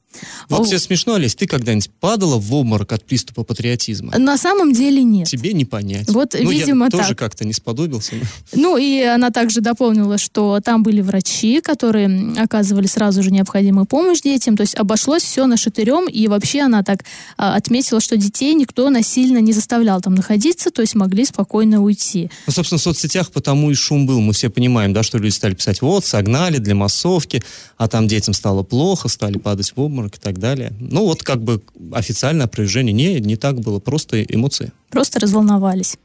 Вот 0.50 0.62
О, 0.62 0.66
тебе 0.66 0.80
смешно, 0.80 1.14
Олесь, 1.14 1.36
ты 1.36 1.46
когда-нибудь 1.46 1.92
падала 2.00 2.38
в 2.38 2.54
обморок 2.54 2.92
от 2.92 3.06
приступа 3.06 3.44
патриотизма? 3.44 4.18
На 4.18 4.38
самом 4.38 4.74
деле 4.74 5.04
нет. 5.04 5.28
Тебе 5.28 5.54
не 5.54 5.66
понять. 5.66 6.10
Вот, 6.10 6.36
ну, 6.40 6.50
видимо, 6.50 6.86
я 6.86 6.90
тоже 6.92 7.10
так. 7.10 7.20
как-то 7.20 7.46
не 7.46 7.54
сподобился. 7.54 8.16
Ну 8.54 8.78
и 8.78 9.02
она 9.02 9.30
также 9.30 9.62
дополнила, 9.62 10.18
что 10.18 10.60
там 10.60 10.82
были 10.84 11.02
врачи, 11.02 11.62
которые 11.62 12.34
оказывали 12.38 12.88
сразу 12.88 13.22
же 13.22 13.32
необходимую 13.32 13.86
помощь 13.86 14.22
детям. 14.22 14.58
То 14.58 14.62
есть 14.62 14.76
обошлось 14.76 15.24
все 15.24 15.46
на 15.46 15.58
шатырем. 15.58 16.10
И 16.10 16.28
вообще 16.28 16.62
она 16.62 16.84
так 16.84 17.06
а, 17.38 17.56
отметила, 17.56 18.02
что 18.02 18.18
детей 18.18 18.54
никто 18.56 18.90
насильно 18.90 19.38
не 19.38 19.54
заставлял 19.54 20.02
там 20.02 20.16
находиться, 20.16 20.72
то 20.72 20.82
есть 20.82 20.96
могли 20.96 21.26
спокойно 21.26 21.84
уйти. 21.84 22.32
Ну, 22.48 22.54
собственно, 22.54 22.80
в 22.80 22.82
соцсетях 22.82 23.32
потому 23.32 23.70
и 23.70 23.76
шум 23.76 24.08
был. 24.08 24.20
Мы 24.20 24.34
все 24.34 24.50
понимаем, 24.50 24.94
да, 24.94 25.04
что 25.04 25.20
люди 25.20 25.34
стали 25.34 25.54
писать, 25.54 25.82
вот, 25.82 26.06
согнали 26.06 26.58
для 26.58 26.74
массовки, 26.74 27.44
а 27.78 27.88
там 27.88 28.08
детям 28.08 28.34
стало 28.34 28.64
плохо, 28.64 29.08
стали 29.08 29.38
падать 29.38 29.72
в 29.76 29.80
обморок 29.80 29.99
и 30.08 30.20
так 30.20 30.40
далее. 30.40 30.74
Ну, 30.80 31.06
вот 31.06 31.24
как 31.24 31.42
бы 31.42 31.62
официальное 31.92 32.46
опровержение. 32.46 32.94
Не, 32.94 33.20
не 33.20 33.36
так 33.36 33.60
было, 33.60 33.80
просто 33.80 34.24
эмоции. 34.24 34.72
Просто 34.90 35.20
разволновались. 35.20 35.98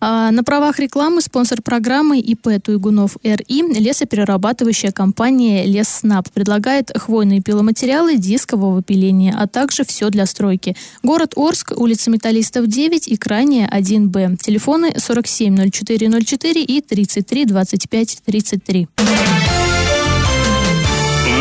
А, 0.00 0.30
на 0.30 0.44
правах 0.44 0.78
рекламы 0.78 1.20
спонсор 1.20 1.62
программы 1.62 2.18
ИП 2.20 2.62
Туйгунов 2.62 3.16
РИ 3.22 3.62
лесоперерабатывающая 3.78 4.92
компания 4.92 5.64
Лесснаб 5.64 6.30
предлагает 6.30 6.90
хвойные 6.94 7.40
пиломатериалы 7.40 8.16
дискового 8.16 8.82
пиления, 8.82 9.34
а 9.36 9.46
также 9.46 9.84
все 9.84 10.10
для 10.10 10.26
стройки. 10.26 10.76
Город 11.02 11.32
Орск, 11.36 11.72
улица 11.76 12.10
Металлистов 12.10 12.66
9 12.66 13.08
и 13.08 13.16
крайняя 13.16 13.68
1Б. 13.68 14.36
Телефоны 14.36 14.94
470404 14.96 16.62
и 16.62 16.80
33 16.80 17.44
25 17.46 18.22
33. 18.24 18.88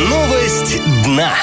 Новость 0.09 0.81
дна. 1.05 1.33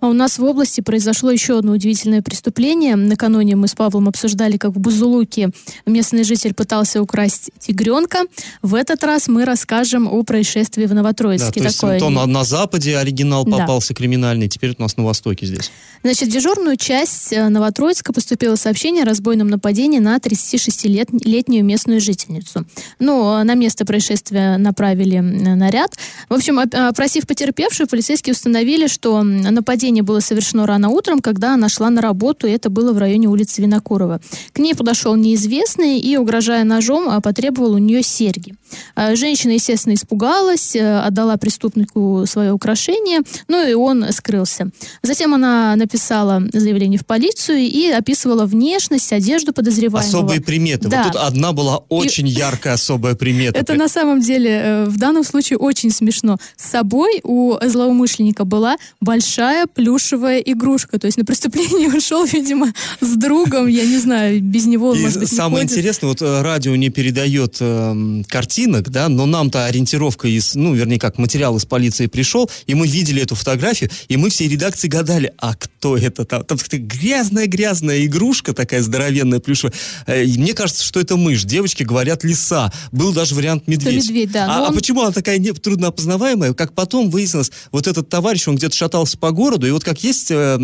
А 0.00 0.08
у 0.08 0.12
нас 0.14 0.38
в 0.38 0.44
области 0.44 0.80
произошло 0.80 1.30
еще 1.30 1.58
одно 1.58 1.72
удивительное 1.72 2.22
преступление. 2.22 2.96
Накануне 2.96 3.54
мы 3.56 3.68
с 3.68 3.74
Павлом 3.74 4.08
обсуждали, 4.08 4.56
как 4.56 4.72
в 4.72 4.78
Бузулуке 4.80 5.50
местный 5.86 6.24
житель 6.24 6.54
пытался 6.54 7.02
украсть 7.02 7.50
тигренка. 7.58 8.20
В 8.62 8.74
этот 8.74 9.04
раз 9.04 9.28
мы 9.28 9.44
расскажем 9.44 10.08
о 10.08 10.22
происшествии 10.22 10.86
в 10.86 10.88
Да, 10.90 10.94
Новотроицке. 10.96 11.60
то 11.60 11.66
есть 11.66 11.80
Такое 11.80 11.98
то 11.98 12.08
ли- 12.08 12.14
на, 12.14 12.26
на 12.26 12.44
Западе 12.44 12.96
оригинал 12.96 13.44
Да. 13.44 13.58
попался 13.58 13.92
криминальный, 13.94 14.48
теперь 14.48 14.74
у 14.78 14.82
нас 14.82 14.96
на 14.96 15.04
Востоке 15.04 15.44
здесь. 15.46 15.70
Значит, 16.02 16.28
в 16.28 16.32
дежурную 16.32 16.76
часть 16.76 17.32
э, 17.32 17.48
Новотроицка 17.48 18.12
поступило 18.14 18.56
сообщение 18.56 19.02
о 19.02 19.06
разбойном 19.06 19.48
нападении 19.48 19.98
на 19.98 20.16
36-летнюю 20.16 21.64
местную 21.64 22.00
жительницу. 22.00 22.64
Ну, 22.98 23.38
э, 23.40 23.42
на 23.44 23.54
место 23.54 23.84
происшествия 23.84 24.56
направили 24.56 25.16
м, 25.18 25.58
наряд. 25.58 25.96
В 26.28 26.34
общем, 26.34 26.58
оп- 26.58 26.74
опросив 26.74 27.26
потерпевшую, 27.26 27.86
полицейские 27.86 28.32
установили, 28.32 28.86
что 28.86 29.18
м, 29.20 29.42
нападение 29.90 30.02
было 30.04 30.20
совершено 30.20 30.66
рано 30.66 30.88
утром, 30.88 31.20
когда 31.20 31.54
она 31.54 31.68
шла 31.68 31.90
на 31.90 32.00
работу, 32.00 32.46
и 32.46 32.50
это 32.50 32.70
было 32.70 32.92
в 32.92 32.98
районе 32.98 33.26
улицы 33.26 33.62
Винокурова. 33.62 34.20
К 34.52 34.58
ней 34.60 34.74
подошел 34.74 35.16
неизвестный 35.16 35.98
и, 35.98 36.16
угрожая 36.16 36.64
ножом, 36.64 37.08
а, 37.08 37.20
потребовал 37.20 37.72
у 37.72 37.78
нее 37.78 38.02
серьги. 38.02 38.54
А, 38.94 39.16
Женщина, 39.16 39.52
естественно, 39.52 39.94
испугалась, 39.94 40.76
э, 40.76 41.00
отдала 41.00 41.36
преступнику 41.36 42.24
свое 42.26 42.52
украшение, 42.52 43.20
ну 43.48 43.66
и 43.66 43.74
он 43.74 44.12
скрылся. 44.12 44.70
Затем 45.02 45.34
она 45.34 45.74
написала 45.76 46.42
заявление 46.52 46.98
в 46.98 47.04
полицию 47.04 47.58
и 47.58 47.90
описывала 47.90 48.46
внешность, 48.46 49.12
одежду 49.12 49.52
подозреваемого. 49.52 50.08
Особые 50.08 50.40
приметы. 50.40 50.88
Да. 50.88 51.02
Вот 51.02 51.12
тут 51.12 51.22
одна 51.22 51.52
была 51.52 51.78
очень 51.88 52.28
яркая 52.28 52.74
особая 52.74 53.14
примета. 53.14 53.58
Это 53.58 53.74
на 53.74 53.88
самом 53.88 54.20
деле 54.20 54.50
э, 54.50 54.84
в 54.84 54.98
данном 54.98 55.24
случае 55.24 55.58
очень 55.58 55.90
смешно. 55.90 56.36
С 56.56 56.70
собой 56.70 57.20
у 57.24 57.56
злоумышленника 57.60 58.44
была 58.44 58.76
большая 59.00 59.66
плюшевая 59.80 60.40
игрушка. 60.40 60.98
То 60.98 61.06
есть 61.06 61.16
на 61.16 61.24
преступление 61.24 61.88
он 61.94 62.00
шел, 62.00 62.24
видимо, 62.26 62.72
с 63.00 63.16
другом. 63.16 63.66
Я 63.66 63.84
не 63.86 63.96
знаю, 63.98 64.40
без 64.42 64.66
него 64.66 64.94
И 64.94 64.98
может 65.00 65.18
быть, 65.20 65.32
самое 65.32 65.62
ходит. 65.64 65.72
интересное, 65.72 66.08
вот 66.08 66.20
э, 66.20 66.42
радио 66.42 66.76
не 66.76 66.90
передает 66.90 67.56
эм, 67.60 68.24
картинок, 68.28 68.90
да, 68.90 69.08
но 69.08 69.24
нам-то 69.24 69.64
ориентировка 69.64 70.28
из, 70.28 70.54
ну, 70.54 70.74
вернее, 70.74 70.98
как 70.98 71.16
материал 71.16 71.56
из 71.56 71.64
полиции 71.64 72.06
пришел, 72.08 72.50
и 72.66 72.74
мы 72.74 72.86
видели 72.86 73.22
эту 73.22 73.34
фотографию, 73.34 73.90
и 74.08 74.16
мы 74.18 74.28
всей 74.28 74.48
редакции 74.48 74.86
гадали, 74.88 75.32
а 75.38 75.54
кто 75.54 75.96
это 75.96 76.24
там? 76.26 76.44
Там 76.44 76.58
грязная-грязная 76.70 78.04
игрушка, 78.04 78.52
такая 78.52 78.82
здоровенная 78.82 79.40
плюшевая. 79.40 79.72
Э, 80.06 80.24
и 80.24 80.36
мне 80.38 80.52
кажется, 80.52 80.84
что 80.84 81.00
это 81.00 81.16
мышь. 81.16 81.44
Девочки 81.44 81.82
говорят 81.84 82.22
лиса. 82.22 82.70
Был 82.92 83.12
даже 83.14 83.34
вариант 83.34 83.66
медведь. 83.66 84.04
медведь, 84.08 84.32
да, 84.32 84.46
А, 84.46 84.66
а 84.66 84.68
он- 84.68 84.74
почему 84.74 85.00
она 85.02 85.12
такая 85.12 85.38
не, 85.38 85.52
трудно 85.52 85.88
опознаваемая? 85.88 86.52
Как 86.52 86.74
потом 86.74 87.08
выяснилось, 87.10 87.50
вот 87.72 87.86
этот 87.86 88.08
товарищ, 88.10 88.46
он 88.46 88.56
где-то 88.56 88.76
шатался 88.76 89.16
по 89.16 89.30
городу, 89.30 89.66
и 89.70 89.72
вот 89.72 89.84
как 89.84 90.02
есть 90.04 90.30
э, 90.30 90.58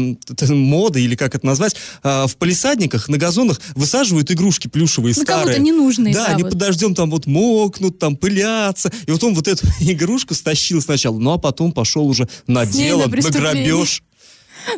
мода, 0.48 0.98
или 0.98 1.14
как 1.16 1.34
это 1.34 1.46
назвать, 1.46 1.76
э, 2.02 2.26
в 2.26 2.36
полисадниках, 2.36 3.08
на 3.08 3.18
газонах 3.18 3.60
высаживают 3.74 4.30
игрушки 4.30 4.68
плюшевые, 4.68 5.14
Ну, 5.16 5.22
старые. 5.22 5.54
кому-то 5.54 5.60
ненужные, 5.62 6.14
Да, 6.14 6.26
да, 6.26 6.32
они 6.34 6.42
вот. 6.42 6.50
под 6.50 6.58
дождем 6.58 6.94
там 6.94 7.10
вот 7.10 7.26
мокнут, 7.26 7.98
там 7.98 8.16
пылятся. 8.16 8.92
И 9.06 9.10
вот 9.10 9.22
он 9.24 9.34
вот 9.34 9.48
эту 9.48 9.66
игрушку 9.80 10.34
стащил 10.34 10.82
сначала, 10.82 11.18
ну 11.18 11.32
а 11.32 11.38
потом 11.38 11.72
пошел 11.72 12.06
уже 12.06 12.28
на 12.46 12.66
С 12.66 12.70
дело, 12.70 13.06
на 13.06 13.16
на 13.16 13.30
грабеж. 13.30 14.02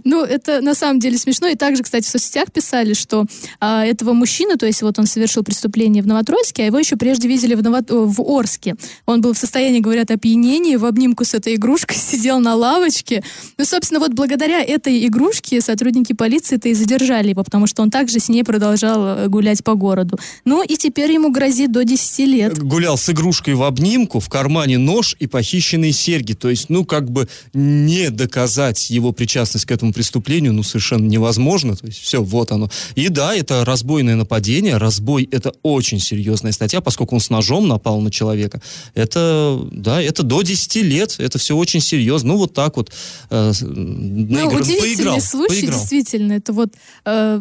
Ну, 0.04 0.24
это 0.24 0.60
на 0.60 0.74
самом 0.74 1.00
деле 1.00 1.18
смешно. 1.18 1.48
И 1.48 1.54
также, 1.54 1.82
кстати, 1.82 2.04
в 2.04 2.08
соцсетях 2.08 2.52
писали, 2.52 2.94
что 2.94 3.24
а, 3.60 3.84
этого 3.84 4.12
мужчину, 4.12 4.56
то 4.56 4.66
есть 4.66 4.82
вот 4.82 4.98
он 4.98 5.06
совершил 5.06 5.42
преступление 5.42 6.02
в 6.02 6.06
Новотроицке, 6.06 6.62
а 6.62 6.66
его 6.66 6.78
еще 6.78 6.96
прежде 6.96 7.28
видели 7.28 7.54
в, 7.54 7.62
Ново- 7.62 7.84
в 7.88 8.20
Орске. 8.20 8.74
Он 9.06 9.20
был 9.20 9.32
в 9.32 9.38
состоянии, 9.38 9.80
говорят, 9.80 10.10
опьянения, 10.10 10.78
в 10.78 10.84
обнимку 10.84 11.24
с 11.24 11.34
этой 11.34 11.56
игрушкой 11.56 11.96
сидел 11.98 12.40
на 12.40 12.54
лавочке. 12.54 13.22
Ну, 13.56 13.64
собственно, 13.64 14.00
вот 14.00 14.12
благодаря 14.12 14.62
этой 14.62 15.06
игрушке 15.06 15.60
сотрудники 15.60 16.12
полиции-то 16.12 16.68
и 16.68 16.74
задержали 16.74 17.30
его, 17.30 17.44
потому 17.44 17.66
что 17.66 17.82
он 17.82 17.90
также 17.90 18.20
с 18.20 18.28
ней 18.28 18.44
продолжал 18.44 19.06
э, 19.06 19.28
гулять 19.28 19.64
по 19.64 19.74
городу. 19.74 20.18
Ну, 20.44 20.62
и 20.62 20.76
теперь 20.76 21.12
ему 21.12 21.30
грозит 21.30 21.72
до 21.72 21.84
10 21.84 22.18
лет. 22.26 22.58
Гулял 22.58 22.96
с 22.96 23.08
игрушкой 23.10 23.54
в 23.54 23.62
обнимку, 23.62 24.20
в 24.20 24.28
кармане 24.28 24.78
нож 24.78 25.16
и 25.18 25.26
похищенные 25.26 25.92
серьги. 25.92 26.34
То 26.34 26.50
есть, 26.50 26.68
ну, 26.68 26.84
как 26.84 27.10
бы 27.10 27.28
не 27.54 28.10
доказать 28.10 28.90
его 28.90 29.12
причастность 29.12 29.66
к 29.66 29.70
этому 29.78 29.92
преступлению, 29.92 30.52
ну, 30.52 30.62
совершенно 30.62 31.06
невозможно. 31.06 31.76
То 31.76 31.86
есть 31.86 32.00
все, 32.00 32.22
вот 32.22 32.52
оно. 32.52 32.70
И 32.94 33.08
да, 33.08 33.34
это 33.34 33.64
разбойное 33.64 34.16
нападение. 34.16 34.76
Разбой– 34.76 35.28
это 35.32 35.54
очень 35.62 36.00
серьезная 36.00 36.52
статья, 36.52 36.80
поскольку 36.80 37.14
он 37.14 37.20
с 37.20 37.30
ножом 37.30 37.68
напал 37.68 38.00
на 38.00 38.10
человека. 38.10 38.60
Это, 38.94 39.58
да, 39.70 40.02
это 40.02 40.22
до 40.22 40.42
10 40.42 40.76
лет. 40.76 41.16
Это 41.18 41.38
все 41.38 41.56
очень 41.56 41.80
серьезно. 41.80 42.28
Ну, 42.28 42.36
вот 42.36 42.52
так 42.52 42.76
вот. 42.76 42.92
Э, 43.30 43.52
ну, 43.60 44.48
удивительный 44.48 45.20
случай, 45.20 45.60
поиграл. 45.60 45.78
действительно. 45.78 46.32
Это 46.32 46.52
вот 46.52 46.74
э, 47.04 47.40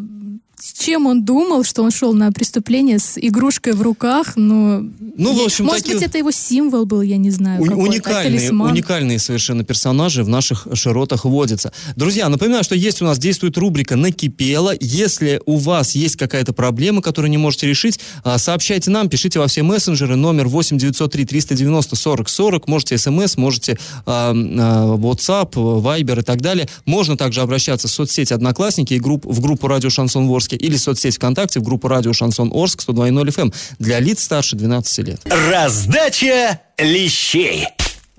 с 0.60 0.74
чем 0.74 1.06
он 1.06 1.24
думал, 1.24 1.64
что 1.64 1.84
он 1.84 1.92
шел 1.92 2.14
на 2.14 2.32
преступление 2.32 2.98
с 2.98 3.14
игрушкой 3.16 3.74
в 3.74 3.82
руках, 3.84 4.36
но... 4.36 4.82
Ну, 5.16 5.34
в 5.34 5.46
общем, 5.46 5.66
Может 5.66 5.84
такие... 5.84 6.00
быть, 6.00 6.08
это 6.08 6.18
его 6.18 6.32
символ 6.32 6.88
был, 6.88 7.04
я 7.04 7.18
не 7.18 7.30
знаю. 7.30 7.62
У- 7.62 7.66
уникальные, 7.66 8.52
уникальные 8.52 9.20
совершенно 9.20 9.64
персонажи 9.64 10.24
в 10.24 10.30
наших 10.30 10.68
широтах 10.74 11.26
водятся. 11.26 11.72
Друзья, 11.96 12.28
напоминаю, 12.28 12.64
что 12.64 12.74
есть 12.74 13.04
у 13.04 13.06
нас 13.06 13.20
действует 13.20 13.56
рубрика 13.56 13.96
«Накипело». 13.96 14.74
Если 14.80 15.40
у 15.46 15.58
вас 15.58 15.94
есть 15.94 16.16
какая-то 16.16 16.54
проблема, 16.54 17.04
которую 17.04 17.30
не 17.30 17.38
можете 17.38 17.68
решить, 17.68 18.00
а, 18.24 18.40
сообщайте 18.40 18.90
нам, 18.90 19.10
пишите 19.10 19.38
во 19.38 19.46
все 19.46 19.62
мессенджеры, 19.62 20.16
номер 20.16 20.48
8 20.48 20.80
903 20.80 21.26
390 21.26 21.96
40 21.96 22.30
40, 22.30 22.68
можете 22.68 22.98
смс, 22.98 23.38
можете 23.38 23.78
а, 24.08 24.32
а, 24.32 24.96
WhatsApp, 24.98 25.52
Viber 25.52 26.20
и 26.22 26.24
так 26.24 26.42
далее. 26.42 26.68
Можно 26.86 27.16
также 27.16 27.42
обращаться 27.42 27.88
в 27.88 27.92
соцсети 27.92 28.34
«Одноклассники» 28.34 28.96
и 28.96 29.00
групп, 29.00 29.24
в 29.24 29.40
группу 29.40 29.68
«Радио 29.68 29.92
Шансон 29.92 30.28
Ворс» 30.28 30.47
Орске 30.48 30.56
или 30.56 30.78
соцсеть 30.78 31.16
ВКонтакте 31.18 31.60
в 31.60 31.64
группу 31.64 31.88
радио 31.88 32.14
Шансон 32.14 32.52
Орск 32.54 32.82
102.0 32.88 33.28
FM 33.28 33.54
для 33.80 34.00
лиц 34.00 34.24
старше 34.24 34.56
12 34.56 35.08
лет. 35.08 35.22
Раздача 35.26 36.62
лещей. 36.78 37.68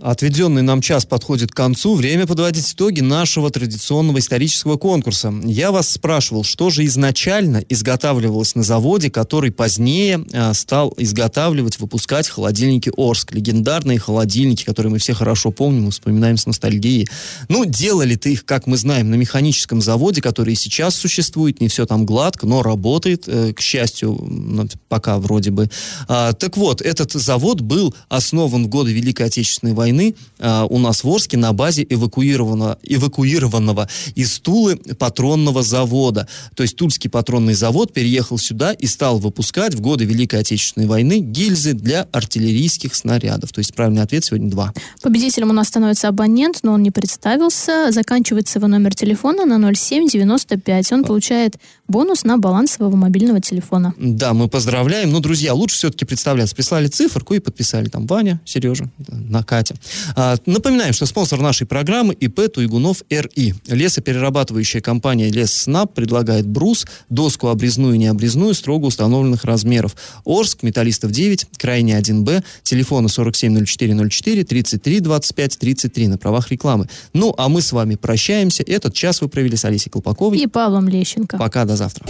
Отведенный 0.00 0.62
нам 0.62 0.80
час 0.80 1.06
подходит 1.06 1.50
к 1.50 1.56
концу. 1.56 1.96
Время 1.96 2.24
подводить 2.24 2.72
итоги 2.72 3.00
нашего 3.00 3.50
традиционного 3.50 4.20
исторического 4.20 4.76
конкурса. 4.76 5.34
Я 5.42 5.72
вас 5.72 5.88
спрашивал, 5.88 6.44
что 6.44 6.70
же 6.70 6.84
изначально 6.84 7.64
изготавливалось 7.68 8.54
на 8.54 8.62
заводе, 8.62 9.10
который 9.10 9.50
позднее 9.50 10.24
а, 10.32 10.54
стал 10.54 10.94
изготавливать, 10.96 11.80
выпускать 11.80 12.28
холодильники 12.28 12.92
Орск. 12.96 13.32
Легендарные 13.32 13.98
холодильники, 13.98 14.62
которые 14.62 14.92
мы 14.92 14.98
все 14.98 15.14
хорошо 15.14 15.50
помним 15.50 15.88
и 15.88 15.90
вспоминаем 15.90 16.36
с 16.36 16.46
ностальгией. 16.46 17.08
Ну, 17.48 17.64
делали-то 17.64 18.28
их, 18.28 18.44
как 18.44 18.68
мы 18.68 18.76
знаем, 18.76 19.10
на 19.10 19.16
механическом 19.16 19.82
заводе, 19.82 20.22
который 20.22 20.52
и 20.52 20.56
сейчас 20.56 20.94
существует. 20.94 21.60
Не 21.60 21.66
все 21.66 21.86
там 21.86 22.06
гладко, 22.06 22.46
но 22.46 22.62
работает, 22.62 23.24
э, 23.26 23.52
к 23.52 23.60
счастью, 23.60 24.16
ну, 24.22 24.68
пока 24.88 25.18
вроде 25.18 25.50
бы. 25.50 25.68
А, 26.06 26.34
так 26.34 26.56
вот, 26.56 26.82
этот 26.82 27.14
завод 27.14 27.62
был 27.62 27.92
основан 28.08 28.66
в 28.66 28.68
годы 28.68 28.92
Великой 28.92 29.26
Отечественной 29.26 29.74
войны 29.74 29.87
войны 29.88 30.14
э, 30.38 30.66
у 30.68 30.78
нас 30.78 31.04
в 31.04 31.08
Орске 31.08 31.36
на 31.36 31.52
базе 31.52 31.86
эвакуированного, 31.88 32.78
эвакуированного 32.82 33.88
из 34.14 34.38
Тулы 34.40 34.76
патронного 34.76 35.62
завода. 35.62 36.28
То 36.54 36.62
есть 36.62 36.76
Тульский 36.76 37.10
патронный 37.10 37.54
завод 37.54 37.92
переехал 37.92 38.38
сюда 38.38 38.72
и 38.72 38.86
стал 38.86 39.18
выпускать 39.18 39.74
в 39.74 39.80
годы 39.80 40.04
Великой 40.04 40.40
Отечественной 40.40 40.86
войны 40.86 41.20
гильзы 41.20 41.72
для 41.72 42.06
артиллерийских 42.12 42.94
снарядов. 42.94 43.52
То 43.52 43.60
есть 43.60 43.74
правильный 43.74 44.02
ответ 44.02 44.24
сегодня 44.24 44.50
два. 44.50 44.72
Победителем 45.02 45.50
у 45.50 45.52
нас 45.52 45.68
становится 45.68 46.08
абонент, 46.08 46.60
но 46.62 46.72
он 46.72 46.82
не 46.82 46.90
представился. 46.90 47.90
Заканчивается 47.90 48.58
его 48.58 48.68
номер 48.68 48.94
телефона 48.94 49.44
на 49.46 49.72
0795. 49.74 50.92
Он 50.92 51.04
получает 51.04 51.56
бонус 51.88 52.24
на 52.24 52.38
баланс 52.38 52.72
своего 52.72 52.96
мобильного 52.96 53.40
телефона. 53.40 53.94
Да, 53.98 54.34
мы 54.34 54.48
поздравляем. 54.48 55.10
Но, 55.10 55.20
друзья, 55.20 55.54
лучше 55.54 55.76
все-таки 55.76 56.04
представляться. 56.04 56.54
Прислали 56.54 56.88
циферку 56.88 57.34
и 57.34 57.38
подписали 57.38 57.88
там 57.88 58.06
Ваня, 58.06 58.40
Сережа, 58.44 58.88
на 59.08 59.42
Катя. 59.42 59.74
А, 60.16 60.36
напоминаем, 60.46 60.92
что 60.92 61.06
спонсор 61.06 61.40
нашей 61.40 61.66
программы 61.66 62.14
ИП 62.14 62.52
Туйгунов 62.52 63.02
РИ. 63.10 63.54
Лесоперерабатывающая 63.66 64.80
компания 64.80 65.30
Лесснаб 65.30 65.94
предлагает 65.94 66.46
брус, 66.46 66.86
доску 67.08 67.48
обрезную 67.48 67.94
и 67.94 67.98
необрезную 67.98 68.54
строго 68.54 68.86
установленных 68.86 69.44
размеров. 69.44 69.96
Орск, 70.24 70.62
Металлистов 70.62 71.10
9, 71.10 71.46
Крайне 71.56 71.98
1Б, 71.98 72.42
телефоны 72.62 73.08
470404 73.08 74.44
33 74.44 75.00
25 75.00 75.58
33 75.58 76.08
на 76.08 76.18
правах 76.18 76.50
рекламы. 76.50 76.88
Ну, 77.12 77.34
а 77.36 77.48
мы 77.48 77.62
с 77.62 77.72
вами 77.72 77.94
прощаемся. 77.96 78.62
Этот 78.62 78.94
час 78.94 79.20
вы 79.20 79.28
провели 79.28 79.56
с 79.56 79.64
Алисей 79.64 79.90
Колпаковой. 79.90 80.38
И 80.38 80.46
Павлом 80.46 80.88
Лещенко. 80.88 81.38
Пока, 81.38 81.64
до 81.64 81.76
завтра. 81.76 82.06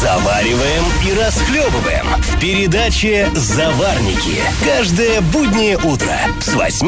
Завариваем 0.00 0.84
и 1.06 1.18
расхлебываем 1.18 2.06
в 2.20 2.40
передаче 2.40 3.30
«Заварники». 3.34 4.42
Каждое 4.64 5.20
буднее 5.20 5.76
утро 5.78 6.16
с 6.40 6.54
8 6.54 6.87